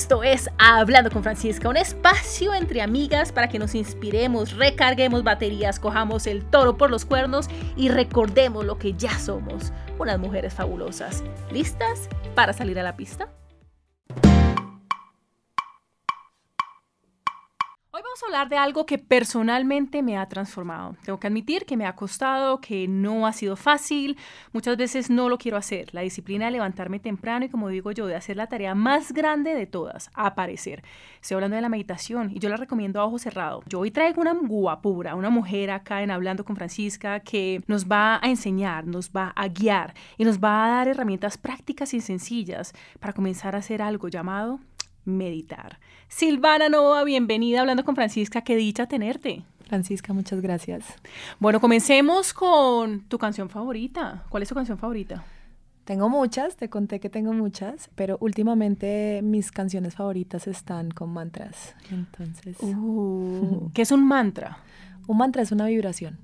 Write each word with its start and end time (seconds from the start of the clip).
Esto 0.00 0.22
es 0.22 0.48
Hablando 0.56 1.10
con 1.10 1.22
Francisca, 1.22 1.68
un 1.68 1.76
espacio 1.76 2.54
entre 2.54 2.80
amigas 2.80 3.32
para 3.32 3.50
que 3.50 3.58
nos 3.58 3.74
inspiremos, 3.74 4.56
recarguemos 4.56 5.22
baterías, 5.22 5.78
cojamos 5.78 6.26
el 6.26 6.42
toro 6.42 6.78
por 6.78 6.90
los 6.90 7.04
cuernos 7.04 7.50
y 7.76 7.90
recordemos 7.90 8.64
lo 8.64 8.78
que 8.78 8.94
ya 8.94 9.18
somos, 9.18 9.74
unas 9.98 10.18
mujeres 10.18 10.54
fabulosas. 10.54 11.22
¿Listas 11.52 12.08
para 12.34 12.54
salir 12.54 12.80
a 12.80 12.82
la 12.82 12.96
pista? 12.96 13.28
Vamos 18.20 18.34
a 18.34 18.38
hablar 18.38 18.48
de 18.48 18.56
algo 18.56 18.86
que 18.86 18.98
personalmente 18.98 20.02
me 20.02 20.18
ha 20.18 20.26
transformado. 20.26 20.96
Tengo 21.04 21.18
que 21.18 21.26
admitir 21.26 21.64
que 21.64 21.76
me 21.76 21.86
ha 21.86 21.94
costado, 21.94 22.60
que 22.60 22.86
no 22.88 23.26
ha 23.26 23.32
sido 23.32 23.56
fácil. 23.56 24.18
Muchas 24.52 24.76
veces 24.76 25.10
no 25.10 25.28
lo 25.28 25.38
quiero 25.38 25.56
hacer. 25.56 25.88
La 25.94 26.02
disciplina 26.02 26.46
de 26.46 26.50
levantarme 26.50 26.98
temprano 26.98 27.44
y, 27.44 27.48
como 27.48 27.68
digo 27.68 27.92
yo, 27.92 28.06
de 28.06 28.16
hacer 28.16 28.36
la 28.36 28.48
tarea 28.48 28.74
más 28.74 29.12
grande 29.12 29.54
de 29.54 29.66
todas, 29.66 30.10
aparecer. 30.14 30.82
Estoy 31.20 31.36
hablando 31.36 31.56
de 31.56 31.62
la 31.62 31.68
meditación 31.68 32.30
y 32.34 32.40
yo 32.40 32.48
la 32.48 32.56
recomiendo 32.56 33.00
a 33.00 33.04
ojo 33.04 33.18
cerrado. 33.18 33.62
Yo 33.66 33.80
hoy 33.80 33.90
traigo 33.90 34.20
una 34.20 34.34
guapura, 34.34 35.14
una 35.14 35.30
mujer 35.30 35.70
acá 35.70 36.02
en 36.02 36.10
Hablando 36.10 36.44
con 36.44 36.56
Francisca 36.56 37.20
que 37.20 37.62
nos 37.68 37.86
va 37.86 38.18
a 38.22 38.28
enseñar, 38.28 38.86
nos 38.86 39.10
va 39.10 39.32
a 39.34 39.48
guiar 39.48 39.94
y 40.18 40.24
nos 40.24 40.38
va 40.38 40.64
a 40.64 40.68
dar 40.68 40.88
herramientas 40.88 41.38
prácticas 41.38 41.94
y 41.94 42.00
sencillas 42.00 42.72
para 42.98 43.12
comenzar 43.12 43.54
a 43.54 43.58
hacer 43.58 43.80
algo 43.80 44.08
llamado 44.08 44.60
meditar. 45.04 45.78
Silvana 46.08 46.68
Nova, 46.68 47.04
bienvenida 47.04 47.60
hablando 47.60 47.84
con 47.84 47.94
Francisca, 47.94 48.42
qué 48.42 48.56
dicha 48.56 48.86
tenerte. 48.86 49.42
Francisca, 49.66 50.12
muchas 50.12 50.40
gracias. 50.40 50.84
Bueno, 51.38 51.60
comencemos 51.60 52.32
con 52.32 53.02
tu 53.02 53.18
canción 53.18 53.48
favorita. 53.48 54.24
¿Cuál 54.28 54.42
es 54.42 54.48
tu 54.48 54.54
canción 54.54 54.78
favorita? 54.78 55.24
Tengo 55.84 56.08
muchas, 56.08 56.56
te 56.56 56.68
conté 56.68 57.00
que 57.00 57.08
tengo 57.08 57.32
muchas, 57.32 57.90
pero 57.94 58.16
últimamente 58.20 59.20
mis 59.22 59.50
canciones 59.50 59.94
favoritas 59.94 60.46
están 60.46 60.90
con 60.90 61.10
mantras. 61.10 61.74
Entonces, 61.90 62.56
uh, 62.60 63.70
¿qué 63.74 63.82
es 63.82 63.92
un 63.92 64.06
mantra? 64.06 64.58
Un 65.06 65.16
mantra 65.16 65.42
es 65.42 65.52
una 65.52 65.66
vibración 65.66 66.18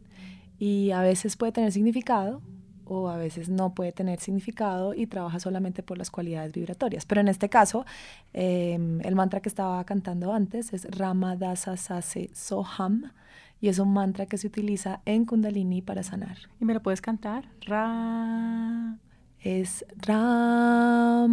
y 0.58 0.90
a 0.90 1.00
veces 1.00 1.36
puede 1.36 1.52
tener 1.52 1.72
significado, 1.72 2.40
o 2.86 3.08
a 3.08 3.16
veces 3.16 3.48
no 3.48 3.74
puede 3.74 3.92
tener 3.92 4.20
significado 4.20 4.94
y 4.94 5.06
trabaja 5.06 5.40
solamente 5.40 5.82
por 5.82 5.98
las 5.98 6.10
cualidades 6.10 6.52
vibratorias. 6.52 7.04
Pero 7.04 7.20
en 7.20 7.28
este 7.28 7.48
caso, 7.48 7.84
em, 8.32 9.00
el 9.02 9.14
mantra 9.14 9.40
que 9.40 9.48
estaba 9.48 9.84
cantando 9.84 10.32
antes 10.32 10.72
es 10.72 10.86
Ramadasa 10.90 11.76
Sase 11.76 12.30
Soham 12.32 13.12
y 13.60 13.68
es 13.68 13.78
un 13.78 13.92
mantra 13.92 14.26
que 14.26 14.38
se 14.38 14.46
utiliza 14.46 15.00
en 15.04 15.24
Kundalini 15.24 15.82
para 15.82 16.02
sanar. 16.02 16.38
¿Y 16.60 16.64
me 16.64 16.74
lo 16.74 16.80
puedes 16.82 17.00
cantar? 17.00 17.48
Ra. 17.62 18.98
Es 19.40 19.84
Ramadasa 19.98 21.32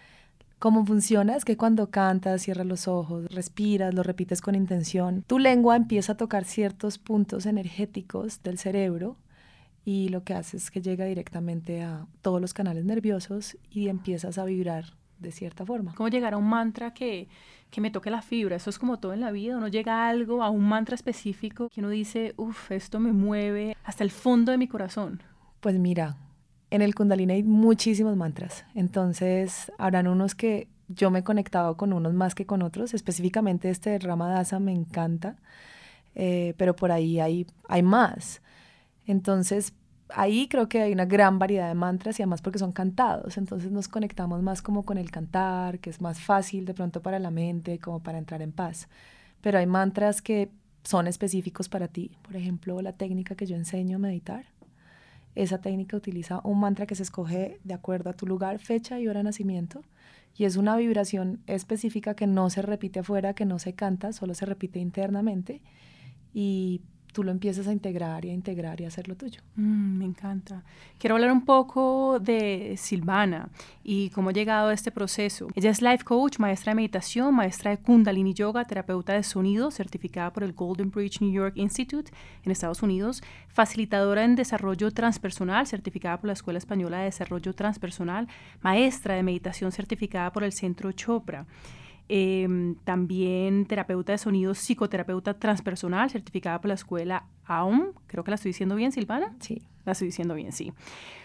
Cómo 0.59 0.83
funciona 0.86 1.36
es 1.36 1.45
que 1.45 1.55
cuando 1.55 1.91
cantas, 1.91 2.41
cierras 2.41 2.66
los 2.66 2.88
ojos, 2.88 3.31
respiras, 3.31 3.94
lo 3.94 4.02
repites 4.02 4.41
con 4.41 4.55
intención, 4.55 5.23
tu 5.27 5.38
lengua 5.38 5.75
empieza 5.75 6.13
a 6.13 6.17
tocar 6.17 6.45
ciertos 6.45 6.97
puntos 6.97 7.45
energéticos 7.45 8.41
del 8.41 8.58
cerebro 8.58 9.17
y 9.85 10.09
lo 10.09 10.23
que 10.23 10.33
hace 10.33 10.58
es 10.58 10.72
que 10.72 10.81
llega 10.81 11.05
directamente 11.05 11.83
a 11.83 12.08
todos 12.23 12.41
los 12.41 12.55
canales 12.55 12.85
nerviosos 12.85 13.55
y 13.69 13.88
empiezas 13.89 14.39
a 14.39 14.45
vibrar 14.45 14.95
de 15.19 15.31
cierta 15.31 15.63
forma. 15.63 15.94
¿Cómo 15.94 16.09
llegar 16.09 16.33
a 16.33 16.38
un 16.38 16.50
mantra 16.50 16.91
que, 16.91 17.28
que 17.69 17.80
me 17.80 17.91
toque 17.91 18.09
la 18.09 18.23
fibra? 18.23 18.55
Eso 18.55 18.72
es 18.72 18.80
como 18.80 18.97
todo 18.97 19.13
en 19.13 19.22
la 19.22 19.30
vida, 19.30 19.58
uno 19.58 19.67
llega 19.67 20.05
a 20.05 20.09
algo, 20.09 20.41
a 20.41 20.50
un 20.50 20.67
mantra 20.67 20.95
específico 20.95 21.69
que 21.69 21.81
uno 21.81 21.91
dice, 21.91 22.33
uff, 22.35 22.72
esto 22.72 23.00
me 23.00 23.13
mueve 23.13 23.78
hasta 23.83 24.03
el 24.03 24.09
fondo 24.09 24.51
de 24.51 24.57
mi 24.57 24.68
corazón. 24.68 25.22
Pues 25.59 25.78
mira, 25.78 26.18
en 26.69 26.81
el 26.81 26.95
Kundalini 26.95 27.33
hay 27.33 27.44
muchísimos 27.44 28.16
mantras, 28.16 28.66
entonces 28.75 29.72
habrán 29.78 30.07
unos 30.07 30.35
que 30.35 30.67
yo 30.88 31.11
me 31.11 31.19
he 31.19 31.23
conectado 31.23 31.78
con 31.78 31.94
unos 31.94 32.13
más 32.13 32.35
que 32.35 32.45
con 32.45 32.61
otros, 32.61 32.94
específicamente 32.94 33.69
este 33.69 33.91
de 33.91 34.00
Ramadasa 34.00 34.59
me 34.59 34.72
encanta, 34.72 35.35
eh, 36.16 36.53
pero 36.57 36.75
por 36.75 36.91
ahí 36.91 37.19
hay, 37.19 37.45
hay 37.67 37.83
más. 37.83 38.41
Entonces, 39.06 39.73
ahí 40.09 40.47
creo 40.47 40.69
que 40.69 40.81
hay 40.81 40.94
una 40.94 41.06
gran 41.06 41.39
variedad 41.39 41.67
de 41.67 41.75
mantras 41.75 42.19
y 42.19 42.23
además 42.23 42.41
porque 42.41 42.59
son 42.59 42.72
cantados, 42.72 43.38
entonces 43.38 43.72
nos 43.72 43.88
conectamos 43.88 44.41
más 44.41 44.61
como 44.61 44.83
con 44.83 44.97
el 44.97 45.11
cantar, 45.11 45.79
que 45.79 45.89
es 45.89 46.01
más 46.01 46.19
fácil 46.19 46.66
de 46.66 46.73
pronto 46.73 47.01
para 47.01 47.19
la 47.19 47.31
mente, 47.31 47.79
como 47.79 48.01
para 48.01 48.17
entrar 48.17 48.41
en 48.41 48.51
paz. 48.51 48.88
Pero 49.41 49.59
hay 49.59 49.67
mantras 49.67 50.22
que 50.22 50.50
son 50.83 51.07
específicos 51.07 51.69
para 51.69 51.88
ti, 51.88 52.11
por 52.23 52.35
ejemplo, 52.35 52.81
la 52.81 52.94
técnica 52.94 53.35
que 53.35 53.45
yo 53.45 53.56
enseño 53.56 53.97
a 53.97 54.00
meditar 54.00 54.45
esa 55.38 55.59
técnica 55.59 55.96
utiliza 55.96 56.42
un 56.44 56.59
mantra 56.59 56.88
que 56.88 56.96
se 56.96 57.03
escoge 57.03 57.59
de 57.64 57.74
acuerdo 57.75 58.09
a 58.09 58.14
tu 58.14 58.25
lugar, 58.25 58.58
fecha 58.58 59.00
y 59.00 59.08
hora 59.08 59.20
de 59.20 59.25
nacimiento. 59.25 59.84
Y 60.36 60.46
es 60.46 60.58
una 60.58 60.75
vibración 60.75 61.42
específica 61.46 62.16
que 62.16 62.25
no 62.25 62.50
se 62.50 62.64
repite 62.64 63.00
afuera, 63.00 63.34
que 63.34 63.46
no 63.46 63.59
se 63.59 63.74
canta, 63.74 64.14
solo 64.14 64.34
se 64.34 64.48
repite 64.48 64.80
internamente. 64.80 65.62
Y 66.34 66.81
tú 67.13 67.23
lo 67.23 67.31
empiezas 67.31 67.68
a 67.68 67.73
integrar 67.73 68.25
y 68.25 68.29
a 68.29 68.34
integrar 68.34 68.79
y 68.79 68.85
a 68.85 68.88
hacer 68.88 69.07
lo 69.07 69.16
tuyo. 69.16 69.41
Mm, 69.56 69.97
me 69.97 70.06
encanta. 70.06 70.63
Quiero 71.00 71.16
hablar 71.16 71.31
un 71.31 71.45
poco 71.45 72.19
de 72.19 72.75
Silvana 72.78 73.50
y 73.84 74.09
cómo 74.12 74.29
ha 74.29 74.34
llegado 74.34 74.69
a 74.69 74.73
este 74.73 74.91
proceso. 74.91 75.47
Ella 75.56 75.72
es 75.72 75.81
life 75.81 76.03
coach, 76.03 76.40
maestra 76.40 76.72
de 76.72 76.75
meditación, 76.75 77.34
maestra 77.34 77.72
de 77.72 77.78
Kundalini 77.78 78.34
Yoga, 78.34 78.66
terapeuta 78.66 79.13
de 79.13 79.23
sonido, 79.23 79.72
certificada 79.72 80.31
por 80.31 80.44
el 80.44 80.53
Golden 80.53 80.91
Bridge 80.91 81.22
New 81.22 81.31
York 81.31 81.53
Institute 81.57 82.12
en 82.44 82.51
Estados 82.51 82.84
Unidos, 82.84 83.24
facilitadora 83.47 84.24
en 84.24 84.35
desarrollo 84.35 84.91
transpersonal, 84.91 85.68
certificada 85.68 86.18
por 86.18 86.28
la 86.28 86.34
Escuela 86.34 86.59
Española 86.59 87.00
de 87.00 87.06
Desarrollo 87.06 87.53
Transpersonal, 87.53 88.28
maestra 88.62 89.16
de 89.16 89.24
meditación 89.24 89.72
certificada 89.72 90.31
por 90.31 90.44
el 90.44 90.51
Centro 90.51 90.91
Chopra. 90.91 91.45
Em, 92.09 92.75
también 92.85 93.66
terapeuta 93.66 94.13
de 94.13 94.18
sonido, 94.18 94.53
psicoterapeuta 94.53 95.34
transpersonal, 95.34 96.09
certificada 96.09 96.62
por 96.62 96.69
la 96.69 96.75
escuela 96.75 97.25
AUM. 97.45 97.94
Creo 98.07 98.23
que 98.23 98.31
la 98.31 98.35
estoy 98.35 98.50
diciendo 98.50 98.75
bien, 98.75 98.91
Silvana. 98.91 99.35
Sí. 99.40 99.62
La 99.85 99.91
estoy 99.94 100.07
diciendo 100.07 100.34
bien, 100.34 100.51
sí. 100.51 100.73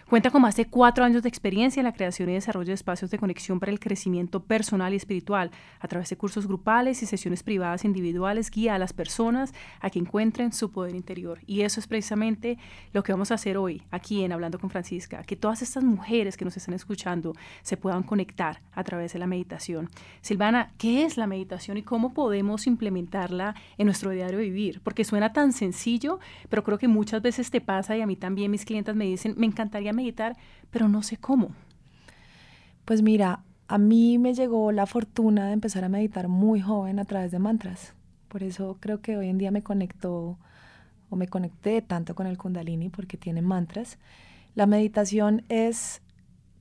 Cuenta 0.09 0.31
con 0.31 0.43
más 0.43 0.57
de 0.57 0.67
cuatro 0.67 1.05
años 1.05 1.23
de 1.23 1.29
experiencia 1.31 1.81
en 1.81 1.85
la 1.85 1.95
creación 1.95 2.29
y 2.29 2.35
desarrollo 2.35 2.69
de 2.69 2.75
espacios 2.75 3.11
de 3.11 3.19
conexión 3.19 3.59
para 3.59 3.73
el 3.73 3.81
crecimiento 3.81 4.43
personal 4.43 4.93
y 4.93 4.97
espiritual 4.97 5.51
a 5.81 5.89
través 5.89 6.11
de 6.11 6.19
cursos 6.19 6.47
grupales 6.47 7.03
y 7.03 7.07
sesiones 7.07 7.43
privadas 7.43 7.87
individuales. 7.87 8.51
Guía 8.51 8.75
a 8.75 8.79
las 8.79 8.93
personas 8.93 9.55
a 9.81 9.89
que 9.89 9.99
encuentren 9.99 10.53
su 10.53 10.71
poder 10.71 10.95
interior. 10.95 11.39
Y 11.47 11.63
eso 11.63 11.81
es 11.81 11.87
precisamente 11.87 12.59
lo 12.93 13.03
que 13.03 13.13
vamos 13.13 13.31
a 13.31 13.37
hacer 13.37 13.57
hoy 13.57 13.83
aquí 13.91 14.23
en 14.23 14.33
Hablando 14.33 14.59
con 14.59 14.69
Francisca, 14.69 15.23
que 15.23 15.35
todas 15.35 15.63
estas 15.63 15.83
mujeres 15.83 16.37
que 16.37 16.45
nos 16.45 16.59
están 16.59 16.75
escuchando 16.75 17.33
se 17.63 17.79
puedan 17.79 18.03
conectar 18.03 18.61
a 18.75 18.85
través 18.85 19.15
de 19.15 19.19
la 19.19 19.27
meditación. 19.27 19.89
Silvana, 20.21 20.73
¿qué 20.77 21.05
es 21.05 21.17
la 21.17 21.27
meditación 21.27 21.79
y 21.79 21.83
cómo 21.83 22.13
podemos 22.13 22.67
implementarla 22.67 23.55
en 23.79 23.87
nuestro 23.87 24.11
diario 24.11 24.39
vivir? 24.39 24.83
Porque 24.85 25.05
suena 25.05 25.33
tan 25.33 25.55
sencillo, 25.55 26.19
pero 26.51 26.65
creo 26.65 26.77
que 26.77 26.89
muchas 26.89 27.23
veces 27.23 27.51
te 27.51 27.63
pasa 27.63 27.97
y 27.97 28.03
a 28.03 28.07
mí 28.07 28.17
también 28.17 28.51
mis 28.51 28.67
clientes 28.67 28.95
me 28.95 29.07
dicen, 29.07 29.35
me 29.39 29.47
encantaría 29.47 29.93
meditar 29.93 30.02
pero 30.71 30.89
no 30.89 31.03
sé 31.03 31.17
cómo. 31.17 31.51
Pues 32.85 33.03
mira, 33.03 33.45
a 33.69 33.79
mí 33.79 34.19
me 34.19 34.35
llegó 34.35 34.73
la 34.73 34.87
fortuna 34.87 35.47
de 35.47 35.53
empezar 35.53 35.85
a 35.85 35.89
meditar 35.89 36.29
muy 36.29 36.61
joven 36.61 36.99
a 36.99 37.05
través 37.05 37.31
de 37.31 37.39
mantras. 37.39 37.95
Por 38.29 38.43
eso 38.43 38.77
creo 38.81 39.01
que 39.01 39.17
hoy 39.17 39.29
en 39.29 39.39
día 39.39 39.51
me 39.51 39.63
conectó 39.63 40.39
o 41.09 41.17
me 41.17 41.29
conecté 41.29 41.83
tanto 41.83 42.15
con 42.15 42.27
el 42.27 42.39
kundalini 42.39 42.89
porque 42.89 43.17
tiene 43.17 43.43
mantras. 43.43 43.99
La 44.55 44.67
meditación 44.67 45.45
es 45.49 46.03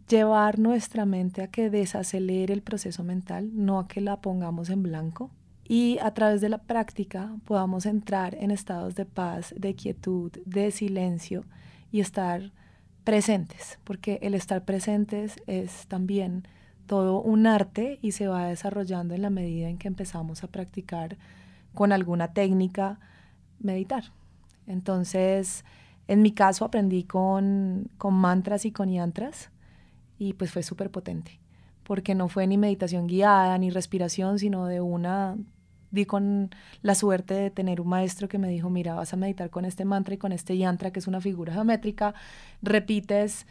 llevar 0.08 0.59
nuestra 0.59 1.06
mente 1.06 1.41
a 1.41 1.47
que 1.47 1.69
desacelere 1.69 2.53
el 2.53 2.62
proceso 2.62 3.03
mental, 3.03 3.52
no 3.53 3.79
a 3.79 3.88
que 3.88 4.02
la 4.02 4.22
pongamos 4.22 4.70
en 4.70 4.84
blanco. 4.84 5.32
Y 5.64 5.99
a 5.99 6.14
través 6.14 6.41
de 6.41 6.49
la 6.49 6.58
práctica 6.58 7.34
podamos 7.46 7.85
entrar 7.85 8.35
en 8.35 8.52
estados 8.52 8.96
de 8.96 9.05
paz, 9.05 9.53
de 9.58 9.73
quietud, 9.73 10.32
de 10.46 10.72
silencio 10.72 11.46
y 11.91 12.02
estar 12.02 12.52
presentes, 13.03 13.80
porque 13.84 14.20
el 14.22 14.34
estar 14.34 14.64
presentes 14.64 15.36
es 15.48 15.88
también 15.88 16.48
todo 16.86 17.22
un 17.22 17.48
arte 17.48 18.00
y 18.02 18.12
se 18.12 18.28
va 18.28 18.48
desarrollando 18.48 19.14
en 19.14 19.22
la 19.22 19.30
medida 19.30 19.70
en 19.70 19.78
que 19.78 19.88
empezamos 19.88 20.44
a 20.44 20.48
practicar 20.48 21.18
con 21.74 21.92
alguna 21.92 22.34
técnica 22.34 23.00
meditar. 23.59 24.12
Entonces, 24.68 25.64
en 26.08 26.22
mi 26.22 26.34
caso 26.34 26.66
aprendí 26.66 27.03
con, 27.03 27.90
con 27.98 28.14
mantras 28.14 28.66
y 28.66 28.72
con 28.72 28.90
yantras 28.90 29.52
y 30.18 30.34
pues 30.34 30.52
fue 30.52 30.64
súper 30.64 30.92
potente, 30.92 31.40
porque 31.84 32.14
no 32.14 32.28
fue 32.28 32.46
ni 32.46 32.58
meditación 32.58 33.08
guiada 33.08 33.58
ni 33.58 33.70
respiración, 33.70 34.38
sino 34.38 34.66
de 34.66 34.82
una 34.82 35.38
di 35.91 36.05
con 36.05 36.49
la 36.82 36.96
suerte 36.96 37.34
de 37.34 37.52
tener 37.52 37.82
un 37.82 37.90
maestro 37.90 38.28
que 38.28 38.38
me 38.38 38.49
dijo, 38.49 38.70
mira, 38.70 38.96
vas 38.96 39.14
a 39.14 39.17
meditar 39.17 39.49
con 39.49 39.66
este 39.66 39.85
mantra 39.85 40.16
y 40.16 40.17
con 40.17 40.32
este 40.32 40.58
yantra, 40.58 40.91
que 40.91 40.99
es 40.99 41.08
una 41.08 41.22
figura 41.22 41.53
geométrica, 41.53 42.14
repites 42.61 43.46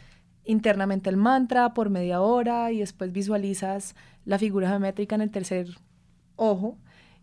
internamente 0.45 1.11
el 1.11 1.17
mantra 1.17 1.75
por 1.75 1.91
media 1.91 2.21
hora 2.23 2.73
y 2.73 2.79
después 2.79 3.13
visualizas 3.13 3.95
la 4.25 4.39
figura 4.39 4.69
geométrica 4.69 5.15
en 5.15 5.21
el 5.21 5.31
tercer 5.31 5.69
ojo. 6.37 6.79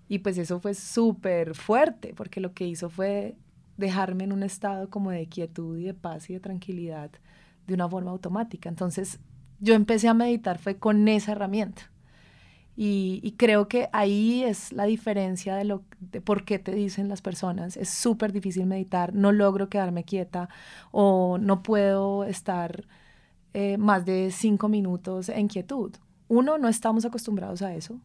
Y 0.07 0.19
pues 0.19 0.37
eso 0.37 0.59
fue 0.59 0.73
súper 0.73 1.53
fuerte, 1.53 2.13
porque 2.15 2.39
lo 2.39 2.53
que 2.53 2.65
hizo 2.65 2.89
fue 2.89 3.35
dejarme 3.75 4.23
en 4.23 4.31
un 4.31 4.43
estado 4.43 4.89
como 4.89 5.11
de 5.11 5.27
quietud 5.27 5.77
y 5.77 5.83
de 5.83 5.93
paz 5.93 6.29
y 6.29 6.33
de 6.33 6.39
tranquilidad 6.39 7.11
de 7.65 7.73
una 7.73 7.89
forma 7.89 8.11
automática. 8.11 8.69
Entonces 8.69 9.19
yo 9.59 9.73
empecé 9.73 10.07
a 10.07 10.13
meditar 10.13 10.59
fue 10.59 10.77
con 10.77 11.07
esa 11.07 11.33
herramienta. 11.33 11.91
Y, 12.79 13.33
creo 13.37 13.67
que 13.67 13.89
ahí 13.91 14.43
es 14.43 14.71
la 14.71 14.83
diferencia 14.85 15.55
de, 15.55 15.65
lo, 15.65 15.81
de 15.99 16.21
por 16.21 16.45
qué 16.45 16.59
te 16.59 16.75
dicen 16.75 17.09
las 17.09 17.23
personas. 17.23 17.75
Es 17.75 17.89
súper 17.89 18.31
difícil 18.31 18.67
meditar, 18.67 19.15
no 19.15 19.31
logro 19.31 19.67
quedarme 19.67 20.03
quieta 20.03 20.47
o 20.91 21.39
no 21.39 21.63
puedo 21.63 22.23
estar 22.23 22.85
eh, 23.55 23.79
más 23.79 24.05
de 24.05 24.29
cinco 24.31 24.69
minutos 24.69 25.29
en 25.29 25.47
quietud. 25.47 25.91
Uno, 26.27 26.59
no 26.59 26.67
estamos 26.69 27.03
acostumbrados 27.03 27.63
a 27.63 27.73
eso. 27.73 27.99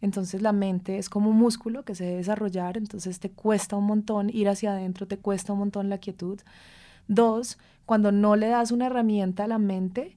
Entonces 0.00 0.40
la 0.40 0.52
mente 0.52 0.96
es 0.96 1.10
como 1.10 1.28
un 1.28 1.36
músculo 1.36 1.84
que 1.84 1.94
se 1.94 2.04
debe 2.04 2.16
desarrollar, 2.16 2.78
entonces 2.78 3.20
te 3.20 3.30
cuesta 3.30 3.76
un 3.76 3.84
montón 3.84 4.30
ir 4.30 4.48
hacia 4.48 4.72
adentro, 4.72 5.06
te 5.06 5.18
cuesta 5.18 5.52
un 5.52 5.58
montón 5.58 5.90
la 5.90 5.98
quietud. 5.98 6.40
Dos, 7.08 7.58
cuando 7.84 8.10
no 8.10 8.36
le 8.36 8.48
das 8.48 8.72
una 8.72 8.86
herramienta 8.86 9.44
a 9.44 9.48
la 9.48 9.58
mente, 9.58 10.16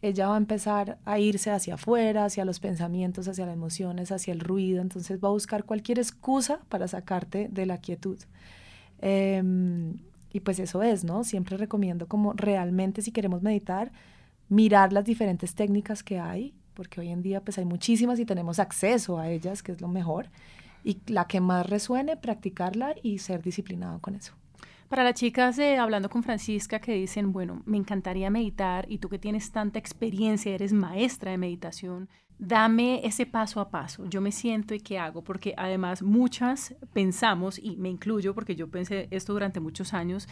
ella 0.00 0.28
va 0.28 0.34
a 0.34 0.38
empezar 0.38 0.98
a 1.04 1.18
irse 1.18 1.50
hacia 1.50 1.74
afuera, 1.74 2.24
hacia 2.24 2.44
los 2.44 2.60
pensamientos, 2.60 3.26
hacia 3.26 3.46
las 3.46 3.54
emociones, 3.54 4.12
hacia 4.12 4.32
el 4.32 4.40
ruido, 4.40 4.80
entonces 4.80 5.18
va 5.22 5.28
a 5.28 5.32
buscar 5.32 5.64
cualquier 5.64 5.98
excusa 5.98 6.60
para 6.68 6.86
sacarte 6.86 7.48
de 7.50 7.66
la 7.66 7.78
quietud. 7.78 8.18
Em, 9.00 9.98
y 10.32 10.40
pues 10.40 10.58
eso 10.60 10.82
es, 10.82 11.04
¿no? 11.04 11.24
Siempre 11.24 11.56
recomiendo 11.56 12.06
como 12.06 12.32
realmente 12.32 13.02
si 13.02 13.10
queremos 13.10 13.42
meditar, 13.42 13.92
mirar 14.48 14.92
las 14.92 15.04
diferentes 15.04 15.54
técnicas 15.54 16.02
que 16.02 16.20
hay, 16.20 16.54
porque 16.74 17.00
hoy 17.00 17.08
en 17.08 17.22
día 17.22 17.40
pues 17.42 17.58
hay 17.58 17.64
muchísimas 17.64 18.20
y 18.20 18.24
tenemos 18.24 18.60
acceso 18.60 19.18
a 19.18 19.28
ellas, 19.28 19.62
que 19.62 19.72
es 19.72 19.80
lo 19.80 19.88
mejor, 19.88 20.28
y 20.84 20.98
la 21.08 21.26
que 21.26 21.40
más 21.40 21.68
resuene, 21.68 22.16
practicarla 22.16 22.94
y 23.02 23.18
ser 23.18 23.42
disciplinado 23.42 23.98
con 24.00 24.14
eso. 24.14 24.37
Para 24.88 25.04
las 25.04 25.14
chicas, 25.14 25.58
hablando 25.78 26.08
con 26.08 26.22
Francisca, 26.22 26.78
que 26.78 26.94
dicen, 26.94 27.30
bueno, 27.30 27.62
me 27.66 27.76
encantaría 27.76 28.30
meditar 28.30 28.86
y 28.88 28.98
tú 28.98 29.10
que 29.10 29.18
tienes 29.18 29.52
tanta 29.52 29.78
experiencia, 29.78 30.54
eres 30.54 30.72
maestra 30.72 31.30
de 31.30 31.36
meditación, 31.36 32.08
dame 32.38 33.04
ese 33.04 33.26
paso 33.26 33.60
a 33.60 33.68
paso. 33.68 34.06
Yo 34.06 34.22
me 34.22 34.32
siento 34.32 34.74
y 34.74 34.80
qué 34.80 34.98
hago, 34.98 35.22
porque 35.22 35.52
además 35.58 36.02
muchas 36.02 36.74
pensamos, 36.94 37.58
y 37.58 37.76
me 37.76 37.90
incluyo 37.90 38.34
porque 38.34 38.56
yo 38.56 38.70
pensé 38.70 39.08
esto 39.10 39.34
durante 39.34 39.60
muchos 39.60 39.92
años, 39.92 40.26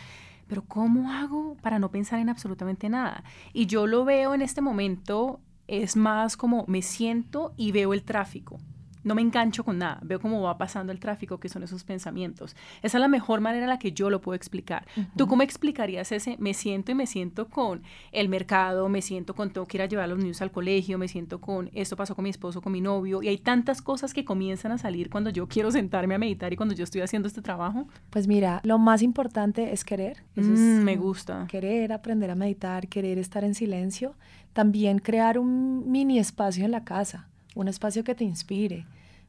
pero 0.47 0.65
¿cómo 0.65 1.13
hago 1.13 1.59
para 1.61 1.79
no 1.79 1.91
pensar 1.91 2.19
en 2.21 2.31
absolutamente 2.31 2.89
nada? 2.89 3.25
Y 3.53 3.67
yo 3.67 3.87
lo 3.87 4.07
veo 4.07 4.33
en 4.33 4.41
este 4.41 4.63
momento, 4.63 5.39
es 5.67 5.97
más 5.97 6.39
como 6.39 6.65
me 6.67 6.81
siento 6.81 7.53
y 7.59 7.73
veo 7.73 7.93
el 7.93 8.05
tráfico 8.05 8.59
no 9.07 9.15
me 9.15 9.23
engancho 9.23 9.63
con 9.63 9.79
nada, 9.79 10.01
veo 10.03 10.19
cómo 10.19 10.43
va 10.43 10.59
pasando 10.59 10.91
el 10.91 10.99
tráfico, 10.99 11.39
que 11.39 11.49
son 11.49 11.63
esos 11.63 11.85
pensamientos. 11.85 12.57
Esa 12.83 12.99
es 12.99 13.01
la 13.01 13.07
mejor 13.07 13.41
manera 13.41 13.65
en 13.65 13.71
la 13.71 13.79
que 13.79 13.93
yo 13.93 14.11
lo 14.11 14.21
puedo 14.21 14.35
explicar. 14.35 14.85
¿Tú 15.17 15.29
cómo 15.29 15.43
explicarías 15.43 16.11
ese 16.11 16.37
me 16.41 16.55
siento 16.55 16.91
y 16.91 16.97
me 16.97 17.07
siento 17.07 17.49
con 17.49 17.85
el 18.11 18.29
mercado, 18.29 18.89
me 18.89 19.03
siento 19.03 19.35
con 19.35 19.51
tengo 19.51 19.65
que 19.67 19.77
ir 19.77 19.83
a 19.83 19.87
llevar 19.87 20.07
a 20.07 20.09
los 20.09 20.19
niños 20.19 20.43
al 20.43 20.51
colegio, 20.51 20.99
me 20.99 21.07
siento 21.07 21.41
con 21.41 21.71
esto 21.73 21.95
pasó 21.95 22.17
con 22.17 22.25
mi 22.25 22.31
esposo, 22.31 22.61
con 22.61 22.73
mi 22.73 22.81
novio, 22.81 23.23
y 23.23 23.29
hay 23.29 23.39
tantas 23.39 23.81
cosas 23.81 24.13
que 24.13 24.25
comienzan 24.25 24.73
a 24.73 24.79
salir 24.79 25.09
cuando 25.09 25.31
yo 25.31 25.47
quiero 25.47 25.71
sentarme 25.71 26.17
a 26.17 26.19
meditar 26.19 26.53
y 26.53 26.57
cuando 26.57 26.75
yo 26.75 26.83
estoy 26.83 27.03
haciendo 27.03 27.29
este 27.29 27.43
trabajo? 27.43 27.87
Pues 28.11 28.27
mira, 28.27 28.61
lo 28.65 28.79
más 28.79 29.03
importante 29.03 29.73
es 29.73 29.85
querer. 29.85 30.25
Mm, 30.35 30.83
me 30.83 30.97
gusta. 30.97 31.47
Querer 31.49 31.93
aprender 31.93 32.33
a 32.33 32.35
meditar, 32.35 32.89
querer 32.89 33.19
estar 33.19 33.45
en 33.45 33.55
silencio, 33.55 34.17
también 34.53 34.99
crear 34.99 35.39
un 35.39 35.89
mini 35.93 36.19
espacio 36.19 36.65
en 36.65 36.73
la 36.73 36.85
casa 36.85 37.29
un 37.57 37.69
espacio 37.69 38.05
que 38.05 38.15
te 38.15 38.23
inspire, 38.23 38.87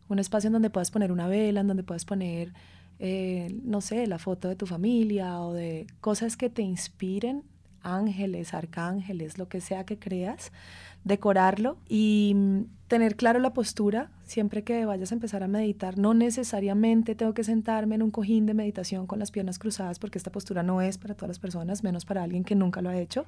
un 0.10 0.20
espacio 0.20 0.48
en 0.48 0.54
donde 0.54 0.70
puedas 0.70 0.92
poner 0.92 1.12
una 1.12 1.28
vela, 1.28 1.62
en 1.62 1.68
donde 1.68 1.84
puedas 1.84 2.06
poner, 2.06 2.54
eh, 3.00 3.56
no 3.64 3.82
sé, 3.82 4.08
la 4.08 4.20
foto 4.20 4.48
de 4.48 4.56
tu 4.56 4.66
familia 4.66 5.42
o 5.42 5.54
de 5.54 5.88
cosas 6.02 6.38
que 6.38 6.50
te 6.50 6.62
inspiren, 6.62 7.44
ángeles, 7.82 8.54
arcángeles, 8.54 9.38
lo 9.38 9.48
que 9.48 9.62
sea 9.62 9.86
que 9.86 9.98
creas, 9.98 10.52
decorarlo 11.04 11.78
y 11.88 12.34
mm, 12.36 12.62
tener 12.88 13.16
claro 13.16 13.40
la 13.40 13.54
postura 13.54 14.12
siempre 14.24 14.64
que 14.64 14.86
vayas 14.86 15.12
a 15.12 15.16
empezar 15.16 15.44
a 15.44 15.48
meditar. 15.48 15.98
No 15.98 16.14
necesariamente 16.14 17.16
tengo 17.16 17.34
que 17.34 17.44
sentarme 17.44 17.96
en 17.96 18.04
un 18.04 18.12
cojín 18.12 18.46
de 18.46 18.54
meditación 18.54 19.08
con 19.08 19.20
las 19.20 19.32
piernas 19.32 19.58
cruzadas 19.58 20.00
porque 20.00 20.18
esta 20.18 20.32
postura 20.32 20.64
no 20.64 20.82
es 20.82 20.98
para 20.98 21.16
todas 21.16 21.30
las 21.30 21.40
personas, 21.40 21.84
menos 21.84 22.06
para 22.06 22.24
alguien 22.24 22.44
que 22.44 22.56
nunca 22.56 22.82
lo 22.82 22.90
ha 22.90 22.98
hecho, 22.98 23.26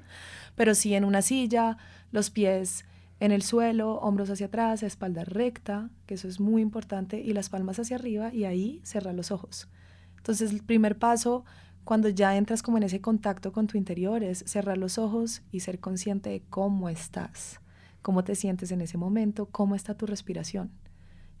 pero 0.56 0.74
sí 0.74 0.94
en 0.94 1.04
una 1.04 1.22
silla, 1.22 1.78
los 2.12 2.30
pies 2.30 2.84
en 3.20 3.32
el 3.32 3.42
suelo, 3.42 3.94
hombros 4.00 4.30
hacia 4.30 4.46
atrás, 4.46 4.82
espalda 4.82 5.24
recta, 5.24 5.90
que 6.06 6.14
eso 6.14 6.26
es 6.26 6.40
muy 6.40 6.62
importante, 6.62 7.20
y 7.20 7.32
las 7.32 7.50
palmas 7.50 7.78
hacia 7.78 7.96
arriba 7.96 8.32
y 8.34 8.44
ahí 8.44 8.80
cerrar 8.82 9.14
los 9.14 9.30
ojos. 9.30 9.68
Entonces 10.16 10.50
el 10.50 10.62
primer 10.62 10.98
paso 10.98 11.44
cuando 11.84 12.08
ya 12.08 12.36
entras 12.36 12.62
como 12.62 12.76
en 12.76 12.84
ese 12.84 13.00
contacto 13.00 13.52
con 13.52 13.66
tu 13.66 13.78
interior 13.78 14.22
es 14.22 14.44
cerrar 14.46 14.78
los 14.78 14.98
ojos 14.98 15.42
y 15.50 15.60
ser 15.60 15.80
consciente 15.80 16.30
de 16.30 16.42
cómo 16.48 16.88
estás, 16.88 17.60
cómo 18.02 18.22
te 18.22 18.34
sientes 18.34 18.70
en 18.70 18.80
ese 18.80 18.98
momento, 18.98 19.46
cómo 19.46 19.74
está 19.74 19.94
tu 19.94 20.06
respiración. 20.06 20.70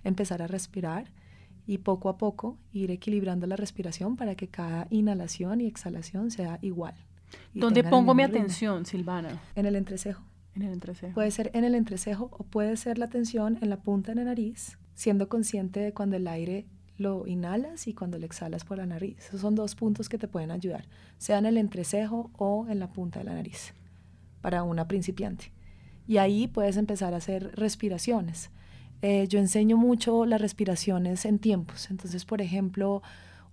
Empezar 0.02 0.42
a 0.42 0.46
respirar 0.46 1.12
y 1.66 1.78
poco 1.78 2.08
a 2.08 2.16
poco 2.16 2.58
ir 2.72 2.90
equilibrando 2.90 3.46
la 3.46 3.56
respiración 3.56 4.16
para 4.16 4.34
que 4.34 4.48
cada 4.48 4.86
inhalación 4.90 5.60
y 5.60 5.66
exhalación 5.66 6.30
sea 6.30 6.58
igual. 6.62 6.94
¿Dónde 7.54 7.84
pongo 7.84 8.14
mi 8.14 8.22
atención, 8.22 8.86
Silvana? 8.86 9.40
En 9.54 9.66
el 9.66 9.76
entrecejo. 9.76 10.29
En 10.54 10.62
el 10.62 10.72
entrecejo. 10.72 11.14
Puede 11.14 11.30
ser 11.30 11.50
en 11.54 11.64
el 11.64 11.74
entrecejo 11.74 12.30
o 12.32 12.44
puede 12.44 12.76
ser 12.76 12.98
la 12.98 13.08
tensión 13.08 13.58
en 13.60 13.70
la 13.70 13.80
punta 13.80 14.12
de 14.12 14.16
la 14.16 14.24
nariz, 14.24 14.78
siendo 14.94 15.28
consciente 15.28 15.80
de 15.80 15.92
cuando 15.92 16.16
el 16.16 16.26
aire 16.26 16.66
lo 16.96 17.26
inhalas 17.26 17.86
y 17.86 17.94
cuando 17.94 18.18
lo 18.18 18.26
exhalas 18.26 18.64
por 18.64 18.76
la 18.76 18.86
nariz. 18.86 19.16
Esos 19.28 19.40
son 19.40 19.54
dos 19.54 19.74
puntos 19.74 20.08
que 20.08 20.18
te 20.18 20.28
pueden 20.28 20.50
ayudar, 20.50 20.86
sea 21.18 21.38
en 21.38 21.46
el 21.46 21.56
entrecejo 21.56 22.30
o 22.36 22.66
en 22.68 22.78
la 22.78 22.92
punta 22.92 23.20
de 23.20 23.24
la 23.24 23.34
nariz, 23.34 23.72
para 24.42 24.64
una 24.64 24.86
principiante. 24.86 25.52
Y 26.06 26.18
ahí 26.18 26.46
puedes 26.46 26.76
empezar 26.76 27.14
a 27.14 27.18
hacer 27.18 27.52
respiraciones. 27.54 28.50
Eh, 29.02 29.28
yo 29.28 29.38
enseño 29.38 29.76
mucho 29.78 30.26
las 30.26 30.40
respiraciones 30.40 31.24
en 31.24 31.38
tiempos. 31.38 31.90
Entonces, 31.90 32.24
por 32.24 32.42
ejemplo, 32.42 33.02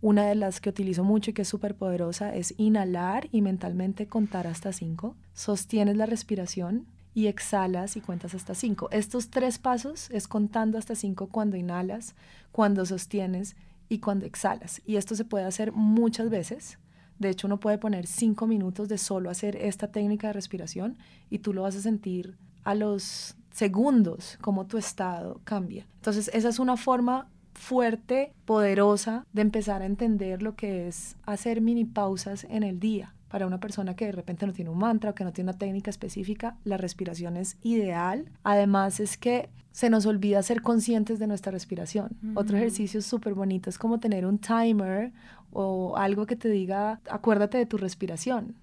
una 0.01 0.27
de 0.27 0.35
las 0.35 0.61
que 0.61 0.69
utilizo 0.69 1.03
mucho 1.03 1.31
y 1.31 1.33
que 1.33 1.41
es 1.41 1.47
súper 1.47 1.75
poderosa 1.75 2.35
es 2.35 2.53
inhalar 2.57 3.27
y 3.31 3.41
mentalmente 3.41 4.07
contar 4.07 4.47
hasta 4.47 4.71
cinco. 4.71 5.15
Sostienes 5.33 5.97
la 5.97 6.05
respiración 6.05 6.85
y 7.15 7.27
exhalas 7.27 7.97
y 7.97 8.01
cuentas 8.01 8.35
hasta 8.35 8.53
cinco. 8.53 8.89
Estos 8.91 9.29
tres 9.29 9.57
pasos 9.57 10.11
es 10.11 10.27
contando 10.27 10.77
hasta 10.77 10.93
cinco 10.93 11.29
cuando 11.29 11.57
inhalas, 11.57 12.13
cuando 12.51 12.85
sostienes 12.85 13.55
y 13.89 13.97
cuando 13.99 14.25
exhalas. 14.25 14.81
Y 14.85 14.97
esto 14.97 15.15
se 15.15 15.25
puede 15.25 15.45
hacer 15.45 15.71
muchas 15.71 16.29
veces. 16.29 16.77
De 17.17 17.29
hecho, 17.29 17.47
uno 17.47 17.59
puede 17.59 17.79
poner 17.79 18.05
cinco 18.05 18.45
minutos 18.45 18.89
de 18.89 18.99
solo 18.99 19.31
hacer 19.31 19.55
esta 19.55 19.91
técnica 19.91 20.27
de 20.27 20.33
respiración 20.33 20.97
y 21.31 21.39
tú 21.39 21.53
lo 21.53 21.63
vas 21.63 21.75
a 21.75 21.81
sentir 21.81 22.37
a 22.63 22.75
los 22.75 23.35
segundos 23.49 24.37
como 24.39 24.67
tu 24.67 24.77
estado 24.77 25.41
cambia. 25.43 25.87
Entonces, 25.95 26.29
esa 26.31 26.49
es 26.49 26.59
una 26.59 26.77
forma 26.77 27.31
fuerte, 27.57 28.31
poderosa, 28.45 29.25
de 29.33 29.41
empezar 29.41 29.81
a 29.81 29.85
entender 29.85 30.41
lo 30.41 30.55
que 30.55 30.87
es 30.87 31.17
hacer 31.25 31.59
mini 31.59 31.83
pausas 31.85 32.45
en 32.49 32.63
el 32.63 32.79
día. 32.79 33.13
Para 33.27 33.45
una 33.45 33.59
persona 33.59 33.95
que 33.95 34.05
de 34.05 34.13
repente 34.13 34.45
no 34.47 34.53
tiene 34.53 34.69
un 34.69 34.77
mantra 34.77 35.09
o 35.09 35.15
que 35.15 35.25
no 35.25 35.33
tiene 35.33 35.49
una 35.49 35.57
técnica 35.57 35.89
específica, 35.89 36.55
la 36.63 36.77
respiración 36.77 37.35
es 37.35 37.57
ideal. 37.63 38.29
Además 38.43 39.01
es 39.01 39.17
que 39.17 39.49
se 39.71 39.89
nos 39.89 40.05
olvida 40.05 40.41
ser 40.43 40.61
conscientes 40.61 41.19
de 41.19 41.27
nuestra 41.27 41.51
respiración. 41.51 42.17
Otro 42.35 42.57
ejercicio 42.57 43.01
súper 43.01 43.33
bonito 43.33 43.69
es 43.69 43.77
como 43.77 43.99
tener 43.99 44.25
un 44.25 44.39
timer 44.39 45.11
o 45.51 45.97
algo 45.97 46.25
que 46.25 46.35
te 46.35 46.49
diga, 46.49 46.99
acuérdate 47.09 47.57
de 47.57 47.65
tu 47.65 47.77
respiración. 47.77 48.55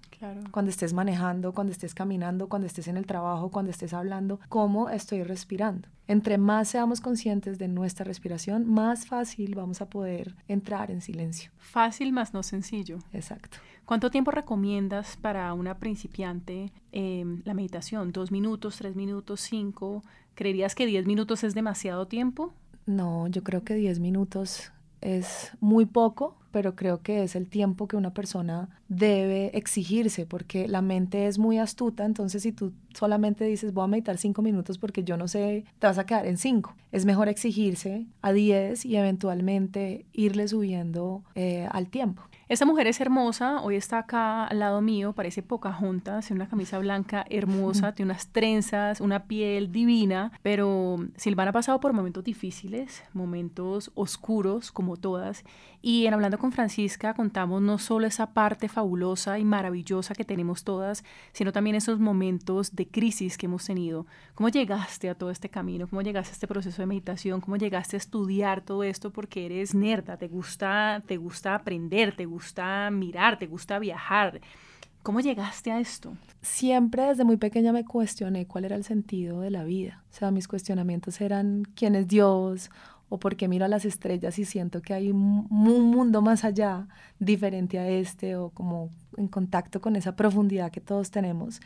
Cuando 0.51 0.69
estés 0.69 0.93
manejando, 0.93 1.53
cuando 1.53 1.71
estés 1.71 1.93
caminando, 1.93 2.47
cuando 2.47 2.67
estés 2.67 2.87
en 2.87 2.97
el 2.97 3.05
trabajo, 3.05 3.49
cuando 3.49 3.71
estés 3.71 3.93
hablando, 3.93 4.39
cómo 4.49 4.89
estoy 4.89 5.23
respirando. 5.23 5.87
Entre 6.07 6.37
más 6.37 6.69
seamos 6.69 7.01
conscientes 7.01 7.57
de 7.57 7.67
nuestra 7.67 8.03
respiración, 8.03 8.69
más 8.69 9.07
fácil 9.07 9.55
vamos 9.55 9.81
a 9.81 9.89
poder 9.89 10.35
entrar 10.47 10.91
en 10.91 11.01
silencio. 11.01 11.51
Fácil 11.57 12.11
más 12.11 12.33
no 12.33 12.43
sencillo. 12.43 12.99
Exacto. 13.11 13.57
¿Cuánto 13.85 14.09
tiempo 14.09 14.31
recomiendas 14.31 15.17
para 15.17 15.53
una 15.53 15.77
principiante 15.77 16.71
em, 16.91 17.41
la 17.45 17.53
meditación? 17.53 18.11
¿Dos 18.11 18.31
minutos, 18.31 18.77
tres 18.77 18.95
minutos, 18.95 19.41
cinco? 19.41 20.03
¿Creerías 20.35 20.75
que 20.75 20.85
diez 20.85 21.05
minutos 21.05 21.43
es 21.43 21.53
demasiado 21.55 22.07
tiempo? 22.07 22.53
No, 22.85 23.27
yo 23.27 23.43
creo 23.43 23.63
que 23.63 23.73
diez 23.73 23.99
minutos 23.99 24.71
es 25.01 25.51
muy 25.59 25.85
poco, 25.85 26.35
pero 26.51 26.75
creo 26.75 27.01
que 27.01 27.23
es 27.23 27.35
el 27.35 27.49
tiempo 27.49 27.87
que 27.87 27.97
una 27.97 28.13
persona 28.13 28.69
debe 28.87 29.51
exigirse, 29.57 30.25
porque 30.25 30.67
la 30.67 30.81
mente 30.81 31.27
es 31.27 31.37
muy 31.37 31.57
astuta, 31.57 32.05
entonces 32.05 32.43
si 32.43 32.51
tú 32.51 32.71
solamente 32.93 33.43
dices 33.43 33.73
voy 33.73 33.83
a 33.83 33.87
meditar 33.87 34.17
cinco 34.17 34.41
minutos 34.41 34.77
porque 34.77 35.03
yo 35.03 35.17
no 35.17 35.27
sé, 35.27 35.65
te 35.79 35.87
vas 35.87 35.97
a 35.97 36.05
quedar 36.05 36.25
en 36.25 36.37
cinco. 36.37 36.75
Es 36.91 37.05
mejor 37.05 37.27
exigirse 37.27 38.05
a 38.21 38.31
diez 38.31 38.85
y 38.85 38.95
eventualmente 38.95 40.05
irle 40.13 40.47
subiendo 40.47 41.23
eh, 41.35 41.67
al 41.71 41.89
tiempo. 41.89 42.23
Esta 42.47 42.67
mujer 42.67 42.85
es 42.85 43.01
hermosa, 43.01 43.59
hoy 43.61 43.75
está 43.75 43.97
acá 43.97 44.45
al 44.45 44.59
lado 44.59 44.79
mío, 44.79 45.13
parece 45.13 45.41
poca 45.41 45.73
junta, 45.73 46.19
tiene 46.19 46.35
una 46.35 46.47
camisa 46.47 46.77
blanca 46.77 47.25
hermosa, 47.27 47.93
tiene 47.93 48.11
unas 48.11 48.27
trenzas, 48.27 49.01
una 49.01 49.23
piel 49.23 49.71
divina, 49.71 50.31
pero 50.43 50.97
Silvana 51.15 51.49
ha 51.49 51.53
pasado 51.53 51.79
por 51.79 51.93
momentos 51.93 52.23
difíciles, 52.23 53.03
momentos 53.13 53.91
oscuros 53.95 54.71
como 54.71 54.95
todas, 54.95 55.43
y 55.81 56.05
en 56.05 56.13
hablando 56.13 56.37
con 56.37 56.45
con 56.45 56.51
Francisca 56.51 57.15
contamos 57.15 57.59
no 57.63 57.79
solo 57.79 58.05
esa 58.05 58.35
parte 58.35 58.69
fabulosa 58.69 59.39
y 59.39 59.43
maravillosa 59.43 60.13
que 60.13 60.23
tenemos 60.23 60.63
todas, 60.63 61.03
sino 61.31 61.51
también 61.51 61.75
esos 61.75 61.99
momentos 61.99 62.75
de 62.75 62.87
crisis 62.87 63.35
que 63.35 63.47
hemos 63.47 63.65
tenido. 63.65 64.05
¿Cómo 64.35 64.49
llegaste 64.49 65.09
a 65.09 65.15
todo 65.15 65.31
este 65.31 65.49
camino? 65.49 65.87
¿Cómo 65.87 66.03
llegaste 66.03 66.29
a 66.29 66.33
este 66.33 66.47
proceso 66.47 66.83
de 66.83 66.85
meditación? 66.85 67.41
¿Cómo 67.41 67.57
llegaste 67.57 67.95
a 67.95 67.97
estudiar 67.97 68.61
todo 68.61 68.83
esto 68.83 69.11
porque 69.11 69.47
eres 69.47 69.73
nerda, 69.73 70.17
te 70.17 70.27
gusta, 70.27 71.01
te 71.07 71.17
gusta 71.17 71.55
aprender, 71.55 72.15
te 72.15 72.25
gusta 72.25 72.34
mirar, 72.91 73.37
te 73.39 73.47
gusta 73.47 73.79
viajar? 73.79 74.41
¿Cómo 75.03 75.19
llegaste 75.19 75.71
a 75.71 75.79
esto? 75.79 76.17
Siempre 76.41 77.03
desde 77.03 77.25
muy 77.25 77.37
pequeña 77.37 77.71
me 77.71 77.85
cuestioné 77.85 78.47
cuál 78.47 78.65
era 78.65 78.75
el 78.75 78.83
sentido 78.83 79.41
de 79.41 79.51
la 79.51 79.63
vida. 79.63 80.03
O 80.09 80.13
sea, 80.13 80.31
mis 80.31 80.47
cuestionamientos 80.47 81.21
eran 81.21 81.63
quién 81.75 81.93
es 81.93 82.07
Dios 82.07 82.71
o 83.09 83.19
por 83.19 83.35
qué 83.35 83.47
miro 83.47 83.65
a 83.65 83.67
las 83.67 83.85
estrellas 83.85 84.39
y 84.39 84.45
siento 84.45 84.81
que 84.81 84.95
hay 84.95 85.11
un 85.11 85.45
mundo 85.49 86.23
más 86.23 86.43
allá 86.43 86.87
diferente 87.19 87.77
a 87.77 87.87
este 87.87 88.35
o 88.35 88.49
como 88.49 88.89
en 89.15 89.27
contacto 89.27 89.79
con 89.79 89.95
esa 89.95 90.15
profundidad 90.15 90.71
que 90.71 90.81
todos 90.81 91.11
tenemos. 91.11 91.61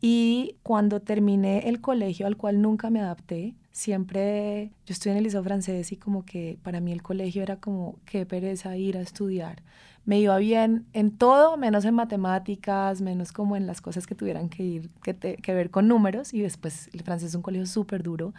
Y 0.00 0.54
cuando 0.62 1.00
terminé 1.00 1.68
el 1.68 1.80
colegio 1.80 2.28
al 2.28 2.36
cual 2.36 2.62
nunca 2.62 2.90
me 2.90 3.00
adapté, 3.00 3.56
siempre, 3.72 4.70
yo 4.86 4.92
estoy 4.92 5.10
en 5.10 5.18
el 5.18 5.24
liceo 5.24 5.42
francés 5.42 5.90
y 5.90 5.96
como 5.96 6.24
que 6.24 6.58
para 6.62 6.78
mí 6.80 6.92
el 6.92 7.02
colegio 7.02 7.42
era 7.42 7.56
como 7.56 7.98
qué 8.04 8.24
pereza 8.24 8.76
ir 8.76 8.96
a 8.96 9.00
estudiar 9.00 9.62
me 10.08 10.18
iba 10.18 10.38
bien 10.38 10.86
en 10.94 11.10
todo, 11.10 11.58
menos 11.58 11.84
en 11.84 11.92
matemáticas, 11.92 13.02
menos 13.02 13.30
como 13.30 13.56
en 13.56 13.66
las 13.66 13.82
cosas 13.82 14.06
que 14.06 14.14
tuvieran 14.14 14.48
que, 14.48 14.62
ir, 14.62 14.90
que, 15.02 15.52
ver 15.52 15.70
con 15.70 15.86
números. 15.86 16.32
Y 16.32 16.40
después 16.40 16.88
el 16.94 17.02
francés 17.02 17.28
es 17.28 17.34
un 17.34 17.42
colegio 17.42 17.66
súper 17.66 18.02
duro, 18.02 18.32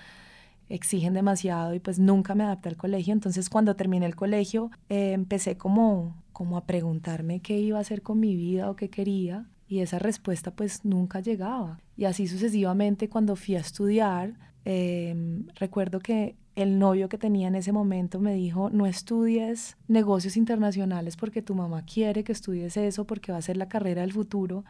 exigen 0.67 1.13
demasiado 1.13 1.75
y 1.75 1.79
pues 1.79 1.99
nunca 1.99 2.33
me 2.33 2.43
adapté 2.43 2.69
al 2.69 2.75
colegio. 2.75 3.13
Entonces 3.13 3.51
cuando 3.51 3.75
terminé 3.75 4.07
el 4.07 4.15
colegio 4.15 4.71
eh, 4.89 5.11
empecé 5.11 5.57
como, 5.57 6.15
como 6.33 6.57
a 6.57 6.65
preguntarme 6.65 7.39
qué 7.39 7.59
iba 7.59 7.77
a 7.77 7.81
hacer 7.81 8.01
con 8.01 8.19
mi 8.19 8.35
vida 8.35 8.71
o 8.71 8.75
qué 8.75 8.89
quería. 8.89 9.45
Y 9.67 9.81
esa 9.81 9.99
respuesta 9.99 10.49
pues 10.49 10.83
nunca 10.85 11.19
llegaba. 11.19 11.79
Y 11.95 12.05
así 12.05 12.27
sucesivamente 12.27 13.09
cuando 13.09 13.35
fui 13.35 13.55
a 13.57 13.59
estudiar, 13.59 14.33
em, 14.65 15.45
recuerdo 15.53 15.99
que 15.99 16.35
el 16.61 16.77
novio 16.77 17.07
que 17.07 17.17
tenía 17.17 17.47
en 17.47 17.55
ese 17.55 17.71
momento 17.71 18.19
me 18.19 18.33
dijo, 18.33 18.69
no 18.69 18.85
estudies 18.85 19.77
negocios 19.87 20.35
internacionales 20.35 21.15
porque 21.15 21.41
tu 21.41 21.55
mamá 21.55 21.83
quiere 21.85 22.23
que 22.25 22.33
estudies 22.33 22.75
eso, 22.75 23.05
porque 23.05 23.31
va 23.31 23.37
a 23.37 23.41
ser 23.41 23.55
la 23.55 23.69
carrera 23.69 24.01
del 24.01 24.11
futuro, 24.11 24.65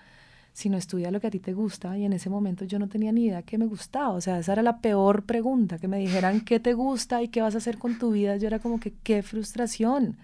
sino 0.53 0.77
estudia 0.77 1.09
lo 1.09 1.19
que 1.19 1.27
a 1.27 1.31
ti 1.31 1.39
te 1.39 1.53
gusta. 1.53 1.97
Y 1.97 2.05
en 2.05 2.13
ese 2.13 2.29
momento 2.29 2.65
yo 2.65 2.77
no 2.77 2.89
tenía 2.89 3.11
ni 3.11 3.25
idea 3.25 3.41
qué 3.41 3.57
me 3.57 3.65
gustaba. 3.65 4.09
O 4.09 4.21
sea, 4.21 4.37
esa 4.39 4.53
era 4.53 4.61
la 4.61 4.81
peor 4.81 5.23
pregunta, 5.23 5.79
que 5.79 5.87
me 5.87 5.97
dijeran 5.97 6.41
qué 6.41 6.59
te 6.59 6.73
gusta 6.73 7.23
y 7.23 7.29
qué 7.29 7.41
vas 7.41 7.55
a 7.55 7.59
hacer 7.59 7.77
con 7.79 7.97
tu 7.97 8.11
vida. 8.11 8.37
Yo 8.37 8.47
era 8.47 8.59
como 8.59 8.79
que, 8.79 8.93
qué 9.03 9.23
frustración. 9.23 10.17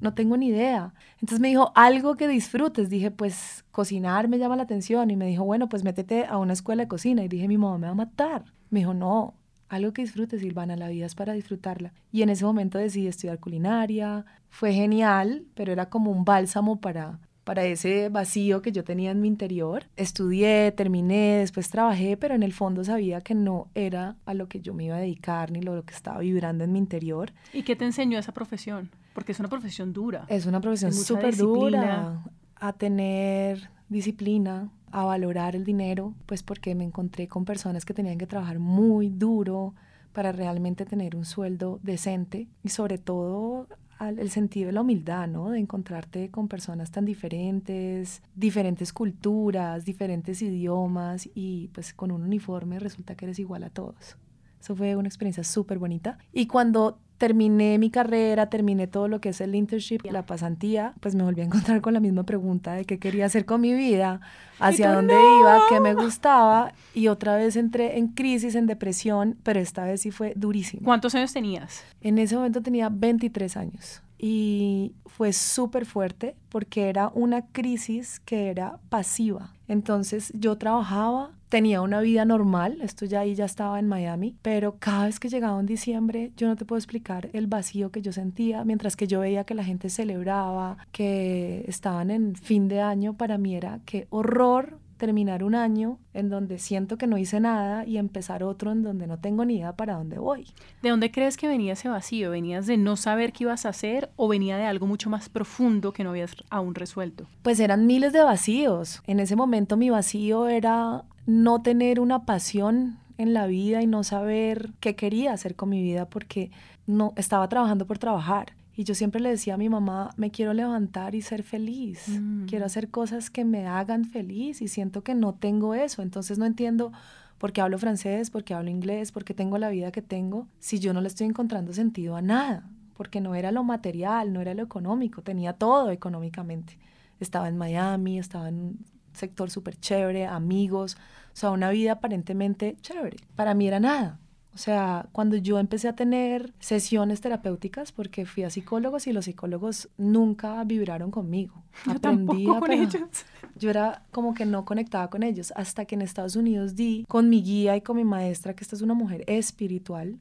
No 0.00 0.14
tengo 0.14 0.36
ni 0.36 0.48
idea. 0.48 0.92
Entonces 1.20 1.38
me 1.38 1.48
dijo, 1.48 1.70
algo 1.76 2.16
que 2.16 2.26
disfrutes. 2.26 2.90
Dije, 2.90 3.12
pues 3.12 3.64
cocinar 3.70 4.26
me 4.26 4.38
llama 4.38 4.56
la 4.56 4.64
atención. 4.64 5.10
Y 5.10 5.16
me 5.16 5.26
dijo, 5.26 5.44
bueno, 5.44 5.68
pues 5.68 5.84
métete 5.84 6.24
a 6.26 6.38
una 6.38 6.54
escuela 6.54 6.82
de 6.82 6.88
cocina. 6.88 7.22
Y 7.22 7.28
dije, 7.28 7.46
mi 7.46 7.58
mamá 7.58 7.78
me 7.78 7.86
va 7.86 7.92
a 7.92 7.94
matar. 7.94 8.44
Me 8.70 8.80
dijo, 8.80 8.94
no, 8.94 9.34
algo 9.72 9.92
que 9.94 10.02
disfrutes, 10.02 10.42
Silvana, 10.42 10.76
la 10.76 10.88
vida 10.88 11.06
es 11.06 11.14
para 11.14 11.32
disfrutarla. 11.32 11.94
Y 12.12 12.20
en 12.20 12.28
ese 12.28 12.44
momento 12.44 12.76
decidí 12.76 13.06
estudiar 13.06 13.38
culinaria, 13.38 14.26
fue 14.50 14.74
genial, 14.74 15.46
pero 15.54 15.72
era 15.72 15.88
como 15.88 16.10
un 16.10 16.26
bálsamo 16.26 16.78
para, 16.78 17.20
para 17.42 17.64
ese 17.64 18.10
vacío 18.10 18.60
que 18.60 18.70
yo 18.70 18.84
tenía 18.84 19.10
en 19.10 19.22
mi 19.22 19.28
interior. 19.28 19.86
Estudié, 19.96 20.72
terminé, 20.72 21.38
después 21.38 21.70
trabajé, 21.70 22.18
pero 22.18 22.34
en 22.34 22.42
el 22.42 22.52
fondo 22.52 22.84
sabía 22.84 23.22
que 23.22 23.34
no 23.34 23.68
era 23.74 24.16
a 24.26 24.34
lo 24.34 24.46
que 24.46 24.60
yo 24.60 24.74
me 24.74 24.84
iba 24.84 24.96
a 24.96 25.00
dedicar 25.00 25.50
ni 25.50 25.62
lo, 25.62 25.82
que 25.84 25.94
estaba 25.94 26.18
vibrando 26.18 26.64
en 26.64 26.72
mi 26.72 26.78
interior. 26.78 27.32
¿Y 27.54 27.62
qué 27.62 27.74
te 27.74 27.86
enseñó 27.86 28.18
esa 28.18 28.32
profesión? 28.32 28.90
Porque 29.14 29.32
es 29.32 29.40
una 29.40 29.48
profesión 29.48 29.94
dura. 29.94 30.26
Es 30.28 30.44
una 30.44 30.60
profesión 30.60 30.92
súper 30.92 31.34
dura. 31.34 32.22
A 32.56 32.74
tener 32.74 33.70
disciplina, 33.88 34.70
a 34.92 35.04
valorar 35.04 35.56
el 35.56 35.64
dinero, 35.64 36.14
pues 36.26 36.42
porque 36.42 36.74
me 36.74 36.84
encontré 36.84 37.26
con 37.26 37.44
personas 37.44 37.84
que 37.84 37.94
tenían 37.94 38.18
que 38.18 38.26
trabajar 38.26 38.58
muy 38.58 39.08
duro 39.08 39.74
para 40.12 40.32
realmente 40.32 40.84
tener 40.84 41.16
un 41.16 41.24
sueldo 41.24 41.80
decente 41.82 42.48
y 42.62 42.68
sobre 42.68 42.98
todo 42.98 43.66
el 44.08 44.30
sentido 44.30 44.66
de 44.66 44.72
la 44.72 44.80
humildad, 44.80 45.28
¿no? 45.28 45.50
De 45.50 45.58
encontrarte 45.58 46.30
con 46.30 46.48
personas 46.48 46.90
tan 46.90 47.04
diferentes, 47.04 48.22
diferentes 48.34 48.92
culturas, 48.92 49.84
diferentes 49.84 50.42
idiomas 50.42 51.28
y 51.34 51.68
pues 51.68 51.94
con 51.94 52.10
un 52.10 52.22
uniforme 52.22 52.78
resulta 52.78 53.14
que 53.14 53.26
eres 53.26 53.38
igual 53.38 53.64
a 53.64 53.70
todos. 53.70 54.16
Eso 54.60 54.76
fue 54.76 54.96
una 54.96 55.08
experiencia 55.08 55.44
súper 55.44 55.78
bonita. 55.78 56.18
Y 56.32 56.46
cuando 56.46 56.98
terminé 57.22 57.78
mi 57.78 57.88
carrera, 57.88 58.50
terminé 58.50 58.88
todo 58.88 59.06
lo 59.06 59.20
que 59.20 59.28
es 59.28 59.40
el 59.40 59.54
internship, 59.54 60.00
la 60.10 60.26
pasantía, 60.26 60.92
pues 60.98 61.14
me 61.14 61.22
volví 61.22 61.40
a 61.40 61.44
encontrar 61.44 61.80
con 61.80 61.94
la 61.94 62.00
misma 62.00 62.24
pregunta 62.24 62.72
de 62.72 62.84
qué 62.84 62.98
quería 62.98 63.26
hacer 63.26 63.44
con 63.44 63.60
mi 63.60 63.74
vida, 63.74 64.20
hacia 64.58 64.92
dónde 64.92 65.14
iba, 65.14 65.60
qué 65.68 65.78
me 65.78 65.94
gustaba 65.94 66.72
y 66.94 67.06
otra 67.06 67.36
vez 67.36 67.54
entré 67.54 67.96
en 67.96 68.08
crisis, 68.08 68.56
en 68.56 68.66
depresión, 68.66 69.36
pero 69.44 69.60
esta 69.60 69.84
vez 69.84 70.00
sí 70.00 70.10
fue 70.10 70.32
durísimo. 70.34 70.82
¿Cuántos 70.82 71.14
años 71.14 71.32
tenías? 71.32 71.84
En 72.00 72.18
ese 72.18 72.34
momento 72.34 72.60
tenía 72.60 72.88
23 72.88 73.56
años 73.56 74.02
y 74.18 74.92
fue 75.06 75.32
súper 75.32 75.86
fuerte 75.86 76.34
porque 76.48 76.88
era 76.88 77.08
una 77.14 77.46
crisis 77.46 78.18
que 78.18 78.50
era 78.50 78.80
pasiva. 78.88 79.52
Entonces 79.68 80.32
yo 80.34 80.58
trabajaba, 80.58 81.30
tenía 81.52 81.82
una 81.82 82.00
vida 82.00 82.24
normal, 82.24 82.78
esto 82.80 83.04
ya 83.04 83.20
ahí 83.20 83.34
ya 83.34 83.44
estaba 83.44 83.78
en 83.78 83.86
Miami, 83.86 84.34
pero 84.40 84.76
cada 84.78 85.04
vez 85.04 85.20
que 85.20 85.28
llegaba 85.28 85.60
en 85.60 85.66
diciembre 85.66 86.32
yo 86.34 86.48
no 86.48 86.56
te 86.56 86.64
puedo 86.64 86.78
explicar 86.78 87.28
el 87.34 87.46
vacío 87.46 87.90
que 87.90 88.00
yo 88.00 88.10
sentía, 88.10 88.64
mientras 88.64 88.96
que 88.96 89.06
yo 89.06 89.20
veía 89.20 89.44
que 89.44 89.52
la 89.52 89.62
gente 89.62 89.90
celebraba, 89.90 90.78
que 90.92 91.62
estaban 91.68 92.10
en 92.10 92.36
fin 92.36 92.68
de 92.68 92.80
año, 92.80 93.18
para 93.18 93.36
mí 93.36 93.54
era 93.54 93.80
qué 93.84 94.06
horror 94.08 94.78
terminar 94.96 95.44
un 95.44 95.54
año 95.54 95.98
en 96.14 96.30
donde 96.30 96.58
siento 96.58 96.96
que 96.96 97.06
no 97.06 97.18
hice 97.18 97.38
nada 97.38 97.84
y 97.84 97.98
empezar 97.98 98.42
otro 98.44 98.72
en 98.72 98.82
donde 98.82 99.06
no 99.06 99.18
tengo 99.18 99.44
ni 99.44 99.56
idea 99.56 99.76
para 99.76 99.96
dónde 99.96 100.18
voy. 100.18 100.46
¿De 100.80 100.88
dónde 100.88 101.10
crees 101.10 101.36
que 101.36 101.48
venía 101.48 101.74
ese 101.74 101.88
vacío? 101.88 102.30
¿Venías 102.30 102.66
de 102.66 102.78
no 102.78 102.96
saber 102.96 103.32
qué 103.32 103.44
ibas 103.44 103.66
a 103.66 103.70
hacer 103.70 104.10
o 104.16 104.26
venía 104.26 104.56
de 104.56 104.64
algo 104.64 104.86
mucho 104.86 105.10
más 105.10 105.28
profundo 105.28 105.92
que 105.92 106.02
no 106.02 106.10
habías 106.10 106.34
aún 106.48 106.74
resuelto? 106.74 107.26
Pues 107.42 107.60
eran 107.60 107.84
miles 107.84 108.14
de 108.14 108.22
vacíos. 108.22 109.02
En 109.06 109.20
ese 109.20 109.36
momento 109.36 109.76
mi 109.76 109.90
vacío 109.90 110.46
era 110.46 111.04
no 111.26 111.62
tener 111.62 112.00
una 112.00 112.24
pasión 112.24 112.98
en 113.18 113.34
la 113.34 113.46
vida 113.46 113.82
y 113.82 113.86
no 113.86 114.04
saber 114.04 114.70
qué 114.80 114.96
quería 114.96 115.32
hacer 115.32 115.54
con 115.54 115.68
mi 115.68 115.82
vida 115.82 116.06
porque 116.06 116.50
no 116.86 117.12
estaba 117.16 117.48
trabajando 117.48 117.86
por 117.86 117.98
trabajar 117.98 118.54
y 118.74 118.84
yo 118.84 118.94
siempre 118.94 119.20
le 119.20 119.28
decía 119.28 119.54
a 119.54 119.58
mi 119.58 119.68
mamá, 119.68 120.10
me 120.16 120.30
quiero 120.30 120.54
levantar 120.54 121.14
y 121.14 121.22
ser 121.22 121.42
feliz, 121.42 122.08
mm. 122.08 122.46
quiero 122.46 122.64
hacer 122.64 122.88
cosas 122.88 123.30
que 123.30 123.44
me 123.44 123.66
hagan 123.66 124.04
feliz 124.04 124.62
y 124.62 124.68
siento 124.68 125.02
que 125.02 125.14
no 125.14 125.34
tengo 125.34 125.74
eso, 125.74 126.02
entonces 126.02 126.38
no 126.38 126.46
entiendo 126.46 126.92
por 127.38 127.52
qué 127.52 127.60
hablo 127.60 127.78
francés, 127.78 128.30
por 128.30 128.44
qué 128.44 128.54
hablo 128.54 128.70
inglés, 128.70 129.12
por 129.12 129.24
qué 129.24 129.34
tengo 129.34 129.58
la 129.58 129.68
vida 129.68 129.92
que 129.92 130.00
tengo, 130.00 130.46
si 130.58 130.78
yo 130.78 130.94
no 130.94 131.00
le 131.00 131.08
estoy 131.08 131.26
encontrando 131.26 131.72
sentido 131.72 132.16
a 132.16 132.22
nada, 132.22 132.66
porque 132.96 133.20
no 133.20 133.34
era 133.34 133.52
lo 133.52 133.62
material, 133.62 134.32
no 134.32 134.40
era 134.40 134.54
lo 134.54 134.62
económico, 134.62 135.22
tenía 135.22 135.52
todo 135.52 135.90
económicamente. 135.90 136.78
Estaba 137.20 137.48
en 137.48 137.56
Miami, 137.56 138.18
estaba 138.18 138.48
en 138.48 138.78
sector 139.12 139.50
súper 139.50 139.76
chévere, 139.76 140.26
amigos, 140.26 140.96
o 141.32 141.36
sea, 141.36 141.50
una 141.50 141.70
vida 141.70 141.92
aparentemente 141.92 142.76
chévere. 142.80 143.16
Para 143.36 143.54
mí 143.54 143.66
era 143.66 143.80
nada. 143.80 144.18
O 144.54 144.58
sea, 144.58 145.08
cuando 145.12 145.36
yo 145.36 145.58
empecé 145.58 145.88
a 145.88 145.94
tener 145.94 146.52
sesiones 146.58 147.22
terapéuticas, 147.22 147.90
porque 147.90 148.26
fui 148.26 148.42
a 148.42 148.50
psicólogos 148.50 149.06
y 149.06 149.12
los 149.12 149.24
psicólogos 149.24 149.88
nunca 149.96 150.62
vibraron 150.64 151.10
conmigo. 151.10 151.64
Yo 151.86 151.98
tampoco 151.98 152.60
con 152.60 152.70
ellos. 152.70 153.24
Yo 153.56 153.70
era 153.70 154.02
como 154.10 154.34
que 154.34 154.44
no 154.44 154.66
conectaba 154.66 155.08
con 155.08 155.22
ellos, 155.22 155.54
hasta 155.56 155.86
que 155.86 155.94
en 155.94 156.02
Estados 156.02 156.36
Unidos 156.36 156.74
di 156.74 157.06
con 157.08 157.30
mi 157.30 157.42
guía 157.42 157.76
y 157.76 157.80
con 157.80 157.96
mi 157.96 158.04
maestra, 158.04 158.54
que 158.54 158.62
esta 158.62 158.76
es 158.76 158.82
una 158.82 158.94
mujer 158.94 159.24
espiritual, 159.26 160.18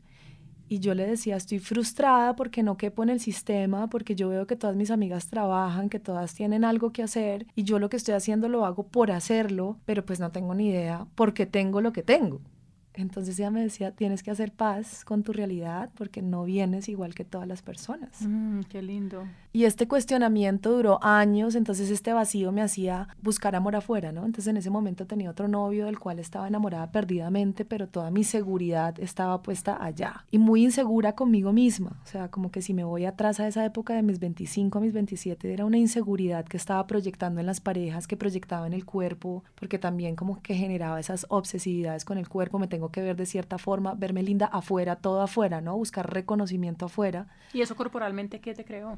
y 0.71 0.79
yo 0.79 0.93
le 0.93 1.05
decía, 1.05 1.35
estoy 1.35 1.59
frustrada 1.59 2.33
porque 2.37 2.63
no 2.63 2.77
quepo 2.77 3.03
en 3.03 3.09
el 3.09 3.19
sistema, 3.19 3.89
porque 3.89 4.15
yo 4.15 4.29
veo 4.29 4.47
que 4.47 4.55
todas 4.55 4.77
mis 4.77 4.89
amigas 4.89 5.27
trabajan, 5.27 5.89
que 5.89 5.99
todas 5.99 6.33
tienen 6.33 6.63
algo 6.63 6.93
que 6.93 7.03
hacer, 7.03 7.45
y 7.55 7.65
yo 7.65 7.77
lo 7.77 7.89
que 7.89 7.97
estoy 7.97 8.13
haciendo 8.13 8.47
lo 8.47 8.65
hago 8.65 8.83
por 8.87 9.11
hacerlo, 9.11 9.75
pero 9.83 10.05
pues 10.05 10.21
no 10.21 10.31
tengo 10.31 10.55
ni 10.55 10.69
idea 10.69 11.07
porque 11.15 11.45
tengo 11.45 11.81
lo 11.81 11.91
que 11.91 12.03
tengo. 12.03 12.39
Entonces 12.93 13.39
ella 13.39 13.51
me 13.51 13.61
decía, 13.61 13.91
tienes 13.91 14.23
que 14.23 14.31
hacer 14.31 14.51
paz 14.51 15.05
con 15.05 15.23
tu 15.23 15.33
realidad 15.33 15.89
porque 15.95 16.21
no 16.21 16.43
vienes 16.43 16.89
igual 16.89 17.15
que 17.15 17.25
todas 17.25 17.47
las 17.47 17.61
personas. 17.61 18.21
Mm, 18.21 18.61
qué 18.69 18.81
lindo. 18.81 19.23
Y 19.53 19.65
este 19.65 19.85
cuestionamiento 19.87 20.71
duró 20.71 21.03
años, 21.03 21.55
entonces 21.55 21.89
este 21.89 22.13
vacío 22.13 22.53
me 22.53 22.61
hacía 22.61 23.09
buscar 23.21 23.53
amor 23.53 23.75
afuera, 23.75 24.13
¿no? 24.13 24.25
Entonces 24.25 24.47
en 24.47 24.55
ese 24.55 24.69
momento 24.69 25.07
tenía 25.07 25.29
otro 25.29 25.49
novio 25.49 25.87
del 25.87 25.99
cual 25.99 26.19
estaba 26.19 26.47
enamorada 26.47 26.91
perdidamente, 26.91 27.65
pero 27.65 27.87
toda 27.87 28.11
mi 28.11 28.23
seguridad 28.23 28.97
estaba 28.97 29.41
puesta 29.41 29.83
allá 29.83 30.25
y 30.31 30.37
muy 30.37 30.63
insegura 30.63 31.15
conmigo 31.15 31.51
misma. 31.51 31.99
O 32.01 32.07
sea, 32.07 32.29
como 32.29 32.49
que 32.49 32.61
si 32.61 32.73
me 32.73 32.85
voy 32.85 33.03
atrás 33.03 33.41
a 33.41 33.47
esa 33.47 33.65
época 33.65 33.93
de 33.93 34.03
mis 34.03 34.19
25 34.19 34.77
a 34.77 34.81
mis 34.81 34.93
27, 34.93 35.51
era 35.51 35.65
una 35.65 35.77
inseguridad 35.77 36.45
que 36.45 36.55
estaba 36.55 36.87
proyectando 36.87 37.41
en 37.41 37.45
las 37.45 37.59
parejas, 37.59 38.07
que 38.07 38.15
proyectaba 38.15 38.67
en 38.67 38.73
el 38.73 38.85
cuerpo, 38.85 39.43
porque 39.55 39.79
también 39.79 40.15
como 40.15 40.41
que 40.41 40.55
generaba 40.55 40.99
esas 40.99 41.25
obsesividades 41.27 42.05
con 42.05 42.17
el 42.17 42.29
cuerpo, 42.29 42.57
me 42.57 42.67
tengo 42.67 42.80
que 42.89 43.01
ver 43.01 43.15
de 43.15 43.25
cierta 43.25 43.57
forma, 43.57 43.93
verme 43.93 44.23
linda 44.23 44.45
afuera, 44.47 44.95
todo 44.95 45.21
afuera, 45.21 45.61
¿no? 45.61 45.75
Buscar 45.77 46.11
reconocimiento 46.11 46.85
afuera. 46.85 47.27
¿Y 47.53 47.61
eso 47.61 47.75
corporalmente 47.75 48.39
qué 48.39 48.53
te 48.53 48.65
creó? 48.65 48.97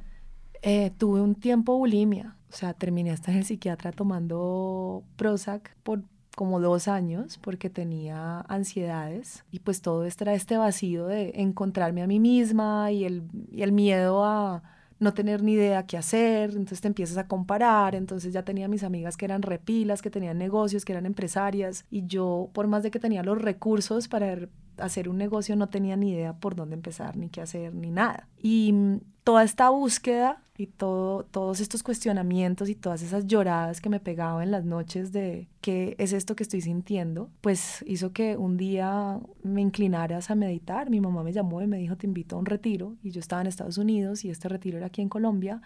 Eh, 0.62 0.92
tuve 0.98 1.22
un 1.22 1.36
tiempo 1.36 1.78
bulimia, 1.78 2.38
o 2.50 2.56
sea, 2.56 2.74
terminé 2.74 3.12
hasta 3.12 3.32
en 3.32 3.40
el 3.40 3.46
psiquiatra 3.46 3.92
tomando 3.92 5.04
Prozac 5.18 5.76
por 5.84 6.04
como 6.36 6.60
dos 6.60 6.88
años 6.88 7.38
porque 7.38 7.70
tenía 7.70 8.42
ansiedades 8.48 9.44
y 9.52 9.60
pues 9.60 9.82
todo 9.82 10.06
esto 10.06 10.24
era 10.24 10.34
este 10.34 10.58
vacío 10.58 11.06
de 11.06 11.34
encontrarme 11.36 12.02
a 12.02 12.08
mí 12.08 12.20
misma 12.20 12.92
y 12.92 13.06
el, 13.06 13.24
y 13.52 13.62
el 13.62 13.72
miedo 13.72 14.24
a 14.24 14.64
no 15.04 15.14
tener 15.14 15.44
ni 15.44 15.54
idea 15.54 15.86
qué 15.86 15.98
hacer, 15.98 16.52
entonces 16.52 16.82
te 16.82 16.88
empiezas 16.88 17.18
a 17.18 17.28
comparar, 17.28 17.96
entonces 17.96 18.34
ya 18.34 18.44
tenía 18.44 18.68
mis 18.68 18.84
amigas 18.84 19.18
que 19.18 19.26
eran 19.26 19.42
repilas, 19.42 20.02
que 20.02 20.10
tenían 20.10 20.38
negocios, 20.38 20.86
que 20.86 20.94
eran 20.94 21.06
empresarias 21.06 21.86
y 21.92 22.06
yo 22.08 22.50
por 22.54 22.68
más 22.68 22.84
de 22.84 22.92
que 22.92 23.00
tenía 23.00 23.24
los 23.24 23.42
recursos 23.42 24.08
para 24.08 24.38
hacer 24.78 25.10
un 25.10 25.18
negocio 25.18 25.56
no 25.56 25.70
tenía 25.70 25.96
ni 25.96 26.12
idea 26.12 26.34
por 26.34 26.56
dónde 26.56 26.76
empezar, 26.76 27.18
ni 27.18 27.30
qué 27.30 27.42
hacer, 27.42 27.74
ni 27.74 27.92
nada. 27.92 28.28
Y 28.42 28.72
mm, 28.74 29.00
toda 29.24 29.44
esta 29.44 29.70
búsqueda 29.70 30.42
y 30.58 30.68
todo, 30.68 31.24
todos 31.24 31.60
estos 31.60 31.82
cuestionamientos 31.82 32.70
y 32.70 32.76
todas 32.76 33.02
esas 33.02 33.26
lloradas 33.26 33.82
que 33.82 33.90
me 33.90 34.00
pegaba 34.00 34.44
en 34.44 34.52
las 34.52 34.66
noches 34.66 35.12
de 35.12 35.48
qué 35.62 35.96
es 35.98 36.14
esto 36.14 36.36
que 36.36 36.44
estoy 36.44 36.62
sintiendo, 36.62 37.30
pues 37.42 37.84
hizo 37.88 38.12
que 38.14 38.38
un 38.38 38.58
día 38.58 39.20
me 39.42 39.62
inclinaras 39.62 40.30
a 40.30 40.36
meditar. 40.36 40.90
Mi 40.90 41.02
mamá 41.02 41.24
me 41.24 41.34
llamó 41.34 41.62
y 41.62 41.68
me 41.68 41.78
dijo, 41.78 41.98
te 41.98 42.08
invito 42.08 42.36
a 42.36 42.40
un 42.40 42.46
retiro. 42.46 42.96
Y 43.02 43.12
yo 43.12 43.20
estaba 43.20 43.42
en 43.42 43.48
Estados 43.48 43.78
Unidos 43.78 44.26
y 44.26 44.30
este 44.30 44.50
retiro 44.50 44.78
era 44.78 44.88
aquí 44.88 45.02
en 45.02 45.10
Colombia 45.10 45.62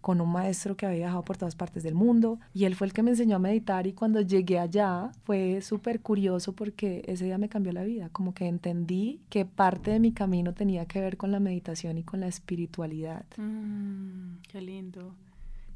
con 0.00 0.20
un 0.20 0.30
maestro 0.30 0.76
que 0.76 0.86
había 0.86 0.98
viajado 0.98 1.22
por 1.22 1.36
todas 1.36 1.54
partes 1.54 1.82
del 1.82 1.94
mundo 1.94 2.38
y 2.54 2.64
él 2.64 2.74
fue 2.74 2.86
el 2.86 2.92
que 2.92 3.02
me 3.02 3.10
enseñó 3.10 3.36
a 3.36 3.38
meditar 3.38 3.86
y 3.86 3.92
cuando 3.92 4.20
llegué 4.20 4.58
allá 4.58 5.10
fue 5.24 5.60
súper 5.62 6.00
curioso 6.00 6.52
porque 6.54 7.02
ese 7.06 7.24
día 7.24 7.38
me 7.38 7.48
cambió 7.48 7.72
la 7.72 7.84
vida, 7.84 8.08
como 8.10 8.34
que 8.34 8.46
entendí 8.46 9.20
que 9.28 9.44
parte 9.44 9.90
de 9.90 10.00
mi 10.00 10.12
camino 10.12 10.54
tenía 10.54 10.86
que 10.86 11.00
ver 11.00 11.16
con 11.16 11.32
la 11.32 11.40
meditación 11.40 11.98
y 11.98 12.02
con 12.02 12.20
la 12.20 12.28
espiritualidad. 12.28 13.24
Mm, 13.36 14.38
qué 14.48 14.60
lindo. 14.60 15.14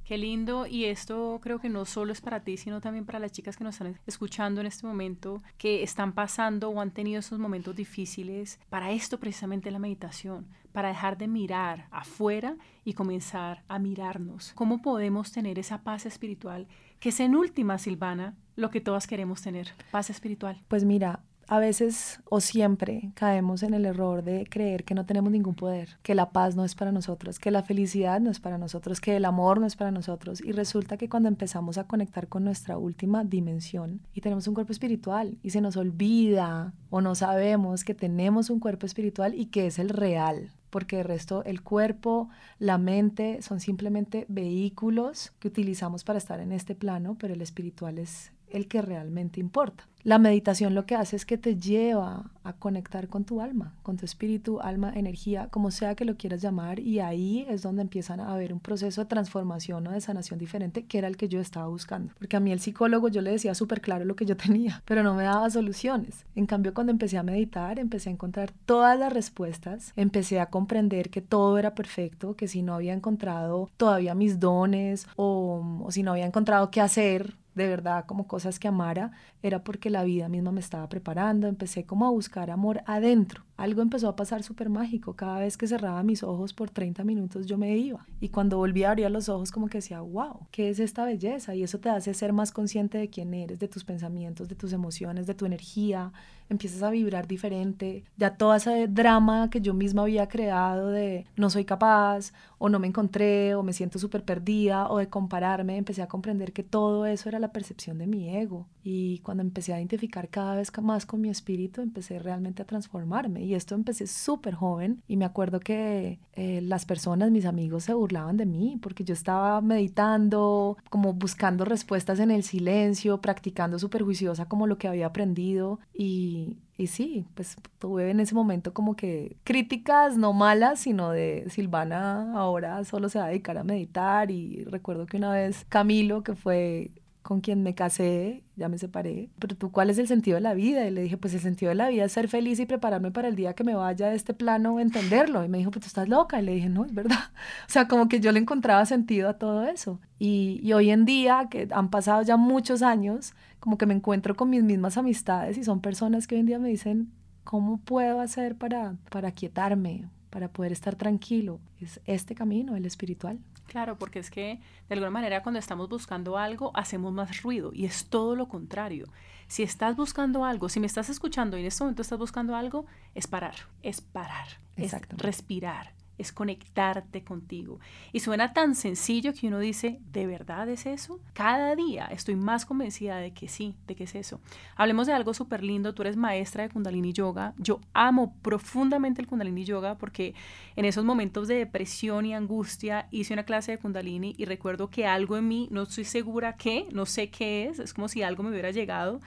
Qué 0.04 0.18
lindo 0.18 0.66
y 0.66 0.84
esto 0.84 1.40
creo 1.42 1.58
que 1.58 1.70
no 1.70 1.86
solo 1.86 2.12
es 2.12 2.20
para 2.20 2.40
ti, 2.40 2.58
sino 2.58 2.82
también 2.82 3.06
para 3.06 3.18
las 3.18 3.32
chicas 3.32 3.56
que 3.56 3.64
nos 3.64 3.76
están 3.76 3.98
escuchando 4.06 4.60
en 4.60 4.66
este 4.66 4.86
momento, 4.86 5.42
que 5.56 5.82
están 5.82 6.12
pasando 6.12 6.68
o 6.68 6.80
han 6.80 6.90
tenido 6.90 7.20
esos 7.20 7.38
momentos 7.38 7.74
difíciles. 7.74 8.60
Para 8.68 8.92
esto 8.92 9.18
precisamente 9.18 9.70
la 9.70 9.78
meditación, 9.78 10.46
para 10.72 10.88
dejar 10.88 11.16
de 11.16 11.26
mirar 11.26 11.86
afuera 11.90 12.56
y 12.84 12.92
comenzar 12.92 13.64
a 13.66 13.78
mirarnos. 13.78 14.52
¿Cómo 14.54 14.82
podemos 14.82 15.32
tener 15.32 15.58
esa 15.58 15.82
paz 15.82 16.04
espiritual 16.04 16.68
que 17.00 17.08
es 17.08 17.20
en 17.20 17.34
última, 17.34 17.78
Silvana, 17.78 18.34
lo 18.56 18.70
que 18.70 18.82
todas 18.82 19.06
queremos 19.06 19.40
tener, 19.40 19.72
paz 19.90 20.10
espiritual? 20.10 20.62
Pues 20.68 20.84
mira, 20.84 21.20
a 21.48 21.58
veces 21.58 22.20
o 22.24 22.40
siempre 22.40 23.10
caemos 23.14 23.62
en 23.62 23.74
el 23.74 23.84
error 23.84 24.22
de 24.22 24.46
creer 24.48 24.84
que 24.84 24.94
no 24.94 25.06
tenemos 25.06 25.30
ningún 25.30 25.54
poder, 25.54 25.98
que 26.02 26.14
la 26.14 26.30
paz 26.30 26.56
no 26.56 26.64
es 26.64 26.74
para 26.74 26.92
nosotros, 26.92 27.38
que 27.38 27.50
la 27.50 27.62
felicidad 27.62 28.20
no 28.20 28.30
es 28.30 28.40
para 28.40 28.58
nosotros, 28.58 29.00
que 29.00 29.16
el 29.16 29.24
amor 29.24 29.60
no 29.60 29.66
es 29.66 29.76
para 29.76 29.90
nosotros. 29.90 30.40
Y 30.40 30.52
resulta 30.52 30.96
que 30.96 31.08
cuando 31.08 31.28
empezamos 31.28 31.78
a 31.78 31.84
conectar 31.84 32.28
con 32.28 32.44
nuestra 32.44 32.78
última 32.78 33.24
dimensión 33.24 34.00
y 34.12 34.20
tenemos 34.20 34.48
un 34.48 34.54
cuerpo 34.54 34.72
espiritual 34.72 35.38
y 35.42 35.50
se 35.50 35.60
nos 35.60 35.76
olvida 35.76 36.74
o 36.90 37.00
no 37.00 37.14
sabemos 37.14 37.84
que 37.84 37.94
tenemos 37.94 38.50
un 38.50 38.60
cuerpo 38.60 38.86
espiritual 38.86 39.34
y 39.34 39.46
que 39.46 39.66
es 39.66 39.78
el 39.78 39.88
real, 39.88 40.52
porque 40.70 40.96
de 40.96 41.02
resto 41.04 41.44
el 41.44 41.62
cuerpo, 41.62 42.28
la 42.58 42.78
mente 42.78 43.42
son 43.42 43.60
simplemente 43.60 44.26
vehículos 44.28 45.32
que 45.38 45.48
utilizamos 45.48 46.04
para 46.04 46.18
estar 46.18 46.40
en 46.40 46.52
este 46.52 46.74
plano, 46.74 47.16
pero 47.18 47.34
el 47.34 47.42
espiritual 47.42 47.98
es 47.98 48.32
el 48.48 48.68
que 48.68 48.82
realmente 48.82 49.40
importa. 49.40 49.86
La 50.04 50.18
meditación 50.18 50.74
lo 50.74 50.84
que 50.84 50.96
hace 50.96 51.16
es 51.16 51.24
que 51.24 51.38
te 51.38 51.56
lleva 51.56 52.30
a 52.42 52.52
conectar 52.52 53.08
con 53.08 53.24
tu 53.24 53.40
alma, 53.40 53.72
con 53.82 53.96
tu 53.96 54.04
espíritu, 54.04 54.60
alma, 54.60 54.92
energía, 54.94 55.48
como 55.50 55.70
sea 55.70 55.94
que 55.94 56.04
lo 56.04 56.18
quieras 56.18 56.42
llamar, 56.42 56.78
y 56.78 57.00
ahí 57.00 57.46
es 57.48 57.62
donde 57.62 57.80
empiezan 57.80 58.20
a 58.20 58.30
haber 58.30 58.52
un 58.52 58.60
proceso 58.60 59.00
de 59.00 59.06
transformación 59.06 59.86
o 59.86 59.92
de 59.92 60.02
sanación 60.02 60.38
diferente, 60.38 60.84
que 60.84 60.98
era 60.98 61.08
el 61.08 61.16
que 61.16 61.30
yo 61.30 61.40
estaba 61.40 61.68
buscando. 61.68 62.12
Porque 62.18 62.36
a 62.36 62.40
mí 62.40 62.52
el 62.52 62.60
psicólogo 62.60 63.08
yo 63.08 63.22
le 63.22 63.30
decía 63.30 63.54
súper 63.54 63.80
claro 63.80 64.04
lo 64.04 64.14
que 64.14 64.26
yo 64.26 64.36
tenía, 64.36 64.82
pero 64.84 65.02
no 65.02 65.14
me 65.14 65.24
daba 65.24 65.48
soluciones. 65.48 66.26
En 66.36 66.44
cambio, 66.44 66.74
cuando 66.74 66.90
empecé 66.92 67.16
a 67.16 67.22
meditar, 67.22 67.78
empecé 67.78 68.10
a 68.10 68.12
encontrar 68.12 68.52
todas 68.66 68.98
las 68.98 69.10
respuestas, 69.10 69.94
empecé 69.96 70.38
a 70.38 70.50
comprender 70.50 71.08
que 71.08 71.22
todo 71.22 71.56
era 71.56 71.74
perfecto, 71.74 72.36
que 72.36 72.46
si 72.46 72.60
no 72.60 72.74
había 72.74 72.92
encontrado 72.92 73.70
todavía 73.78 74.14
mis 74.14 74.38
dones 74.38 75.06
o, 75.16 75.80
o 75.82 75.90
si 75.90 76.02
no 76.02 76.12
había 76.12 76.26
encontrado 76.26 76.70
qué 76.70 76.82
hacer, 76.82 77.36
de 77.54 77.68
verdad 77.68 78.04
como 78.06 78.26
cosas 78.26 78.58
que 78.58 78.68
amara, 78.68 79.12
era 79.42 79.64
porque 79.64 79.90
la 79.90 80.04
vida 80.04 80.28
misma 80.28 80.52
me 80.52 80.60
estaba 80.60 80.88
preparando, 80.88 81.46
empecé 81.46 81.84
como 81.84 82.06
a 82.06 82.10
buscar 82.10 82.50
amor 82.50 82.82
adentro. 82.86 83.44
Algo 83.56 83.82
empezó 83.82 84.08
a 84.08 84.16
pasar 84.16 84.42
súper 84.42 84.68
mágico, 84.68 85.14
cada 85.14 85.38
vez 85.38 85.56
que 85.56 85.68
cerraba 85.68 86.02
mis 86.02 86.22
ojos 86.24 86.52
por 86.52 86.70
30 86.70 87.04
minutos 87.04 87.46
yo 87.46 87.56
me 87.56 87.76
iba. 87.76 88.04
Y 88.20 88.30
cuando 88.30 88.56
volví 88.56 88.82
a 88.82 88.90
abrir 88.90 89.10
los 89.10 89.28
ojos 89.28 89.52
como 89.52 89.68
que 89.68 89.78
decía, 89.78 90.00
wow, 90.00 90.48
¿qué 90.50 90.70
es 90.70 90.80
esta 90.80 91.04
belleza? 91.04 91.54
Y 91.54 91.62
eso 91.62 91.78
te 91.78 91.88
hace 91.88 92.14
ser 92.14 92.32
más 92.32 92.50
consciente 92.50 92.98
de 92.98 93.10
quién 93.10 93.32
eres, 93.32 93.60
de 93.60 93.68
tus 93.68 93.84
pensamientos, 93.84 94.48
de 94.48 94.56
tus 94.56 94.72
emociones, 94.72 95.26
de 95.26 95.34
tu 95.34 95.46
energía, 95.46 96.12
empiezas 96.48 96.82
a 96.82 96.90
vibrar 96.90 97.26
diferente, 97.26 98.04
ya 98.16 98.36
todo 98.36 98.54
ese 98.54 98.86
drama 98.88 99.48
que 99.50 99.60
yo 99.60 99.72
misma 99.72 100.02
había 100.02 100.28
creado 100.28 100.88
de 100.88 101.26
no 101.36 101.48
soy 101.48 101.64
capaz 101.64 102.32
o 102.58 102.68
no 102.68 102.78
me 102.78 102.86
encontré 102.86 103.54
o 103.54 103.62
me 103.62 103.72
siento 103.72 103.98
súper 103.98 104.24
perdida 104.24 104.88
o 104.90 104.98
de 104.98 105.08
compararme, 105.08 105.76
empecé 105.76 106.02
a 106.02 106.08
comprender 106.08 106.52
que 106.52 106.62
todo 106.62 107.06
eso 107.06 107.28
era 107.28 107.38
la 107.38 107.52
percepción 107.52 107.98
de 107.98 108.06
mi 108.06 108.36
ego. 108.36 108.66
Y 108.82 109.20
cuando 109.20 109.42
empecé 109.42 109.72
a 109.72 109.78
identificar 109.78 110.28
cada 110.28 110.56
vez 110.56 110.70
más 110.82 111.06
con 111.06 111.20
mi 111.20 111.30
espíritu 111.30 111.80
empecé 111.80 112.18
realmente 112.18 112.62
a 112.62 112.66
transformarme 112.66 113.43
y 113.44 113.54
esto 113.54 113.74
empecé 113.74 114.06
súper 114.06 114.54
joven 114.54 115.02
y 115.06 115.16
me 115.16 115.24
acuerdo 115.24 115.60
que 115.60 116.18
eh, 116.32 116.60
las 116.62 116.86
personas, 116.86 117.30
mis 117.30 117.46
amigos 117.46 117.84
se 117.84 117.94
burlaban 117.94 118.36
de 118.36 118.46
mí 118.46 118.78
porque 118.82 119.04
yo 119.04 119.14
estaba 119.14 119.60
meditando, 119.60 120.76
como 120.90 121.12
buscando 121.12 121.64
respuestas 121.64 122.18
en 122.20 122.30
el 122.30 122.42
silencio, 122.42 123.20
practicando 123.20 123.78
súper 123.78 124.02
juiciosa 124.02 124.46
como 124.46 124.66
lo 124.66 124.78
que 124.78 124.88
había 124.88 125.06
aprendido 125.06 125.80
y 125.92 126.58
y, 126.76 126.88
sí, 126.88 127.24
pues 127.34 127.56
tuve 127.78 128.10
en 128.10 128.18
ese 128.18 128.34
momento 128.34 128.74
como 128.74 128.96
que 128.96 129.36
críticas 129.44 130.16
no 130.16 130.32
malas, 130.32 130.80
sino 130.80 131.10
de 131.10 131.44
Silvana 131.48 132.32
ahora 132.36 132.82
solo 132.84 133.08
se 133.08 133.18
va 133.20 133.26
a 133.26 133.28
dedicar 133.28 133.58
a 133.58 133.64
meditar 133.64 134.30
y 134.32 134.64
recuerdo 134.64 135.06
que 135.06 135.16
una 135.16 135.32
vez 135.32 135.64
Camilo, 135.68 136.24
que 136.24 136.34
fue 136.34 136.90
con 137.24 137.40
quien 137.40 137.62
me 137.62 137.74
casé, 137.74 138.44
ya 138.54 138.68
me 138.68 138.76
separé, 138.76 139.30
pero 139.38 139.56
tú, 139.56 139.72
¿cuál 139.72 139.88
es 139.88 139.96
el 139.96 140.06
sentido 140.06 140.34
de 140.34 140.42
la 140.42 140.52
vida? 140.52 140.86
Y 140.86 140.90
le 140.90 141.00
dije, 141.00 141.16
pues 141.16 141.32
el 141.32 141.40
sentido 141.40 141.70
de 141.70 141.74
la 141.74 141.88
vida 141.88 142.04
es 142.04 142.12
ser 142.12 142.28
feliz 142.28 142.60
y 142.60 142.66
prepararme 142.66 143.10
para 143.10 143.28
el 143.28 143.34
día 143.34 143.54
que 143.54 143.64
me 143.64 143.74
vaya 143.74 144.10
de 144.10 144.14
este 144.14 144.34
plano, 144.34 144.78
entenderlo. 144.78 145.42
Y 145.42 145.48
me 145.48 145.56
dijo, 145.56 145.70
pues 145.70 145.84
tú 145.84 145.86
estás 145.86 146.06
loca. 146.06 146.38
Y 146.38 146.44
le 146.44 146.54
dije, 146.54 146.68
no, 146.68 146.84
es 146.84 146.92
verdad. 146.92 147.16
O 147.66 147.70
sea, 147.74 147.88
como 147.88 148.08
que 148.10 148.20
yo 148.20 148.30
le 148.30 148.40
encontraba 148.40 148.84
sentido 148.84 149.30
a 149.30 149.38
todo 149.38 149.66
eso. 149.66 150.00
Y, 150.18 150.60
y 150.62 150.74
hoy 150.74 150.90
en 150.90 151.06
día, 151.06 151.48
que 151.50 151.66
han 151.72 151.88
pasado 151.88 152.20
ya 152.20 152.36
muchos 152.36 152.82
años, 152.82 153.32
como 153.58 153.78
que 153.78 153.86
me 153.86 153.94
encuentro 153.94 154.34
con 154.36 154.50
mis 154.50 154.62
mismas 154.62 154.98
amistades 154.98 155.56
y 155.56 155.64
son 155.64 155.80
personas 155.80 156.26
que 156.26 156.34
hoy 156.34 156.42
en 156.42 156.46
día 156.46 156.58
me 156.58 156.68
dicen, 156.68 157.10
¿cómo 157.42 157.78
puedo 157.78 158.20
hacer 158.20 158.54
para, 158.56 158.96
para 159.10 159.32
quietarme, 159.32 160.10
para 160.28 160.48
poder 160.48 160.72
estar 160.72 160.94
tranquilo? 160.94 161.58
Es 161.80 162.00
este 162.04 162.34
camino, 162.34 162.76
el 162.76 162.84
espiritual. 162.84 163.38
Claro, 163.66 163.98
porque 163.98 164.18
es 164.18 164.30
que 164.30 164.60
de 164.88 164.94
alguna 164.94 165.10
manera 165.10 165.42
cuando 165.42 165.58
estamos 165.58 165.88
buscando 165.88 166.36
algo 166.36 166.70
hacemos 166.74 167.12
más 167.12 167.42
ruido 167.42 167.72
y 167.72 167.86
es 167.86 168.06
todo 168.06 168.36
lo 168.36 168.48
contrario. 168.48 169.06
Si 169.46 169.62
estás 169.62 169.96
buscando 169.96 170.44
algo, 170.44 170.68
si 170.68 170.80
me 170.80 170.86
estás 170.86 171.08
escuchando 171.10 171.56
y 171.56 171.60
en 171.60 171.66
este 171.66 171.82
momento 171.84 172.02
estás 172.02 172.18
buscando 172.18 172.54
algo, 172.56 172.86
es 173.14 173.26
parar, 173.26 173.54
es 173.82 174.00
parar, 174.00 174.48
es 174.76 174.94
respirar, 175.10 175.92
es 176.18 176.32
conectarte 176.32 177.24
contigo. 177.24 177.80
Y 178.12 178.20
suena 178.20 178.52
tan 178.52 178.74
sencillo 178.74 179.32
que 179.32 179.48
uno 179.48 179.58
dice, 179.58 180.00
¿de 180.12 180.26
verdad 180.26 180.68
es 180.68 180.86
eso? 180.86 181.20
Cada 181.32 181.74
día 181.74 182.06
estoy 182.06 182.36
más 182.36 182.66
convencida 182.66 183.16
de 183.16 183.32
que 183.32 183.48
sí, 183.48 183.74
de 183.86 183.94
que 183.94 184.04
es 184.04 184.14
eso. 184.14 184.40
Hablemos 184.76 185.06
de 185.06 185.12
algo 185.12 185.34
súper 185.34 185.62
lindo, 185.62 185.94
tú 185.94 186.02
eres 186.02 186.16
maestra 186.16 186.62
de 186.62 186.70
Kundalini 186.70 187.12
Yoga, 187.12 187.54
yo 187.58 187.80
amo 187.92 188.34
profundamente 188.42 189.20
el 189.20 189.26
Kundalini 189.26 189.64
Yoga 189.64 189.98
porque 189.98 190.34
en 190.76 190.84
esos 190.84 191.04
momentos 191.04 191.48
de 191.48 191.56
depresión 191.56 192.26
y 192.26 192.34
angustia 192.34 193.08
hice 193.10 193.34
una 193.34 193.44
clase 193.44 193.72
de 193.72 193.78
Kundalini 193.78 194.34
y 194.38 194.44
recuerdo 194.44 194.90
que 194.90 195.06
algo 195.06 195.36
en 195.36 195.48
mí, 195.48 195.68
no 195.70 195.82
estoy 195.82 196.04
segura 196.04 196.56
qué, 196.56 196.86
no 196.92 197.06
sé 197.06 197.30
qué 197.30 197.66
es, 197.66 197.78
es 197.78 197.94
como 197.94 198.08
si 198.08 198.22
algo 198.22 198.42
me 198.42 198.50
hubiera 198.50 198.70
llegado 198.70 199.20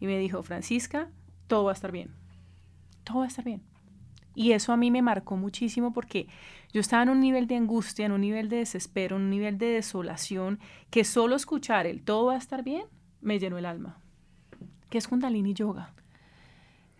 y 0.00 0.06
me 0.06 0.18
dijo, 0.18 0.42
Francisca, 0.42 1.08
todo 1.46 1.64
va 1.64 1.72
a 1.72 1.74
estar 1.74 1.92
bien, 1.92 2.10
todo 3.04 3.18
va 3.18 3.24
a 3.24 3.28
estar 3.28 3.44
bien 3.44 3.71
y 4.34 4.52
eso 4.52 4.72
a 4.72 4.76
mí 4.76 4.90
me 4.90 5.02
marcó 5.02 5.36
muchísimo 5.36 5.92
porque 5.92 6.26
yo 6.72 6.80
estaba 6.80 7.02
en 7.02 7.10
un 7.10 7.20
nivel 7.20 7.46
de 7.46 7.56
angustia, 7.56 8.06
en 8.06 8.12
un 8.12 8.20
nivel 8.20 8.48
de 8.48 8.56
desespero, 8.58 9.16
en 9.16 9.22
un 9.22 9.30
nivel 9.30 9.58
de 9.58 9.66
desolación, 9.66 10.58
que 10.90 11.04
solo 11.04 11.36
escuchar 11.36 11.86
el 11.86 12.02
todo 12.02 12.26
va 12.26 12.34
a 12.34 12.38
estar 12.38 12.62
bien 12.62 12.84
me 13.20 13.38
llenó 13.38 13.56
el 13.58 13.66
alma. 13.66 13.98
¿Qué 14.90 14.98
es 14.98 15.08
Kundalini 15.08 15.54
Yoga? 15.54 15.94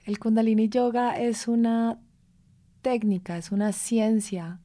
El 0.04 0.18
Kundalini 0.18 0.68
Yoga 0.68 1.18
es 1.18 1.48
una 1.48 1.98
técnica, 2.80 3.36
es 3.36 3.52
una 3.52 3.72
ciencia 3.72 4.60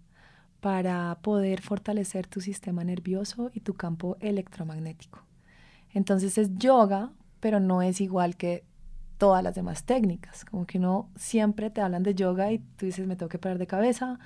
para 0.59 1.19
poder 1.21 1.61
fortalecer 1.61 2.27
tu 2.27 2.41
sistema 2.41 2.83
nervioso 2.83 3.51
y 3.53 3.59
tu 3.59 3.73
campo 3.73 4.17
electromagnético. 4.19 5.23
Entonces 5.93 6.37
es 6.37 6.57
yoga, 6.57 7.11
pero 7.39 7.59
no 7.59 7.81
es 7.81 8.01
igual 8.01 8.35
que 8.35 8.63
todas 9.17 9.43
las 9.43 9.55
demás 9.55 9.83
técnicas. 9.83 10.45
Como 10.45 10.65
que 10.65 10.77
uno 10.77 11.09
siempre 11.15 11.69
te 11.69 11.81
hablan 11.81 12.03
de 12.03 12.15
yoga 12.15 12.51
y 12.51 12.59
tú 12.59 12.85
dices, 12.85 13.07
me 13.07 13.15
tengo 13.15 13.29
que 13.29 13.39
parar 13.39 13.57
de 13.57 13.67
cabeza, 13.67 14.19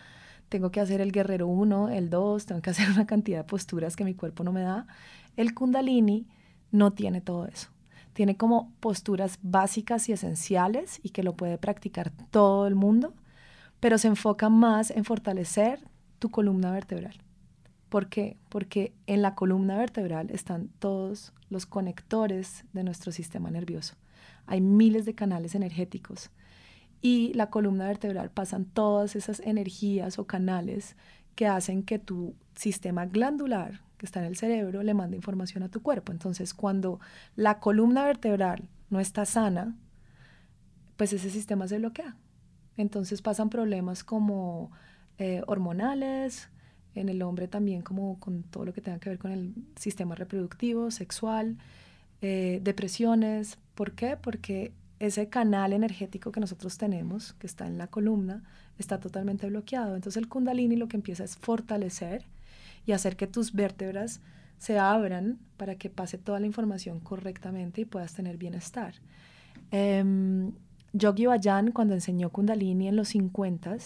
tengo 0.50 0.72
que 0.72 0.82
hacer 0.82 1.02
el 1.02 1.12
guerrero 1.12 1.48
1, 1.48 1.90
el 1.90 2.10
2, 2.10 2.46
tengo 2.46 2.62
que 2.62 2.70
hacer 2.72 2.90
una 2.90 3.06
cantidad 3.06 3.40
de 3.40 3.44
posturas 3.46 3.96
que 3.96 4.04
mi 4.04 4.14
cuerpo 4.14 4.44
no 4.44 4.52
me 4.52 4.62
da. 4.62 4.88
El 5.38 5.54
kundalini 5.54 6.28
no 6.72 6.92
tiene 6.92 7.22
todo 7.22 7.46
eso. 7.46 7.70
Tiene 8.14 8.36
como 8.36 8.74
posturas 8.82 9.40
básicas 9.42 10.10
y 10.10 10.12
esenciales 10.12 11.00
y 11.02 11.10
que 11.10 11.24
lo 11.24 11.34
puede 11.34 11.58
practicar 11.58 12.12
todo 12.30 12.68
el 12.68 12.76
mundo, 12.76 13.14
pero 13.80 13.98
se 13.98 14.10
enfoca 14.10 14.50
más 14.50 14.92
en 14.92 15.06
fortalecer 15.06 15.80
tu 16.20 16.30
columna 16.30 16.72
vertebral. 16.72 17.16
¿Por 17.88 18.08
qué? 18.08 18.38
Porque 18.50 18.94
en 19.08 19.22
la 19.22 19.36
columna 19.36 19.78
vertebral 19.78 20.30
están 20.32 20.70
todos 20.80 21.34
los 21.50 21.66
conectores 21.66 22.66
de 22.74 22.84
nuestro 22.84 23.12
sistema 23.12 23.52
nervioso. 23.52 23.96
Hay 24.46 24.62
miles 24.62 25.06
de 25.06 25.16
canales 25.16 25.56
energéticos 25.56 26.32
y 27.02 27.34
la 27.34 27.50
columna 27.50 27.88
vertebral 27.88 28.30
pasan 28.30 28.66
todas 28.66 29.16
esas 29.16 29.40
energías 29.42 30.20
o 30.20 30.28
canales 30.28 30.96
que 31.36 31.48
hacen 31.48 31.84
que 31.84 32.00
tu 32.00 32.36
sistema 32.56 33.06
glandular, 33.06 33.82
que 33.98 34.06
está 34.06 34.20
en 34.20 34.26
el 34.26 34.36
cerebro, 34.36 34.84
le 34.84 34.94
mande 34.94 35.16
información 35.16 35.64
a 35.64 35.70
tu 35.70 35.82
cuerpo. 35.82 36.12
Entonces, 36.12 36.54
cuando 36.54 37.00
la 37.36 37.60
columna 37.60 38.06
vertebral 38.06 38.68
no 38.90 39.00
está 39.00 39.26
sana, 39.26 39.76
pues 40.98 41.14
ese 41.14 41.30
sistema 41.30 41.68
se 41.68 41.80
bloquea. 41.80 42.16
Entonces 42.78 43.22
pasan 43.22 43.50
problemas 43.50 44.04
como 44.04 44.72
eh, 45.18 45.42
hormonales, 45.48 46.50
en 46.94 47.10
el 47.10 47.22
hombre 47.22 47.48
también 47.48 47.82
como 47.82 48.20
con 48.20 48.44
todo 48.44 48.66
lo 48.66 48.74
que 48.74 48.82
tenga 48.82 49.00
que 49.00 49.10
ver 49.10 49.20
con 49.20 49.32
el 49.32 49.54
sistema 49.76 50.16
reproductivo, 50.16 50.92
sexual, 50.92 51.58
eh, 52.22 52.60
depresiones. 52.64 53.58
¿Por 53.82 53.94
qué? 53.94 54.16
Porque 54.16 54.74
ese 55.00 55.28
canal 55.30 55.74
energético 55.74 56.32
que 56.32 56.40
nosotros 56.40 56.78
tenemos, 56.78 57.34
que 57.34 57.48
está 57.48 57.66
en 57.66 57.80
la 57.80 57.88
columna, 57.88 58.44
está 58.78 59.00
totalmente 59.00 59.48
bloqueado. 59.48 59.96
Entonces 59.96 60.22
el 60.22 60.30
kundalini 60.30 60.76
lo 60.76 60.88
que 60.88 60.98
empieza 60.98 61.24
es 61.24 61.36
fortalecer 61.36 62.28
y 62.86 62.92
hacer 62.92 63.16
que 63.16 63.26
tus 63.26 63.54
vértebras 63.54 64.22
se 64.60 64.78
abran 64.78 65.40
para 65.58 65.78
que 65.80 65.90
pase 65.90 66.20
toda 66.20 66.40
la 66.40 66.46
información 66.46 67.00
correctamente 67.00 67.82
y 67.82 67.86
puedas 67.86 68.14
tener 68.14 68.38
bienestar. 68.38 68.94
Eh, 69.72 70.52
Yogi 70.94 71.26
Bayan, 71.26 71.72
cuando 71.72 71.96
enseñó 71.96 72.30
kundalini 72.30 72.88
en 72.88 72.96
los 72.96 73.08
50, 73.08 73.78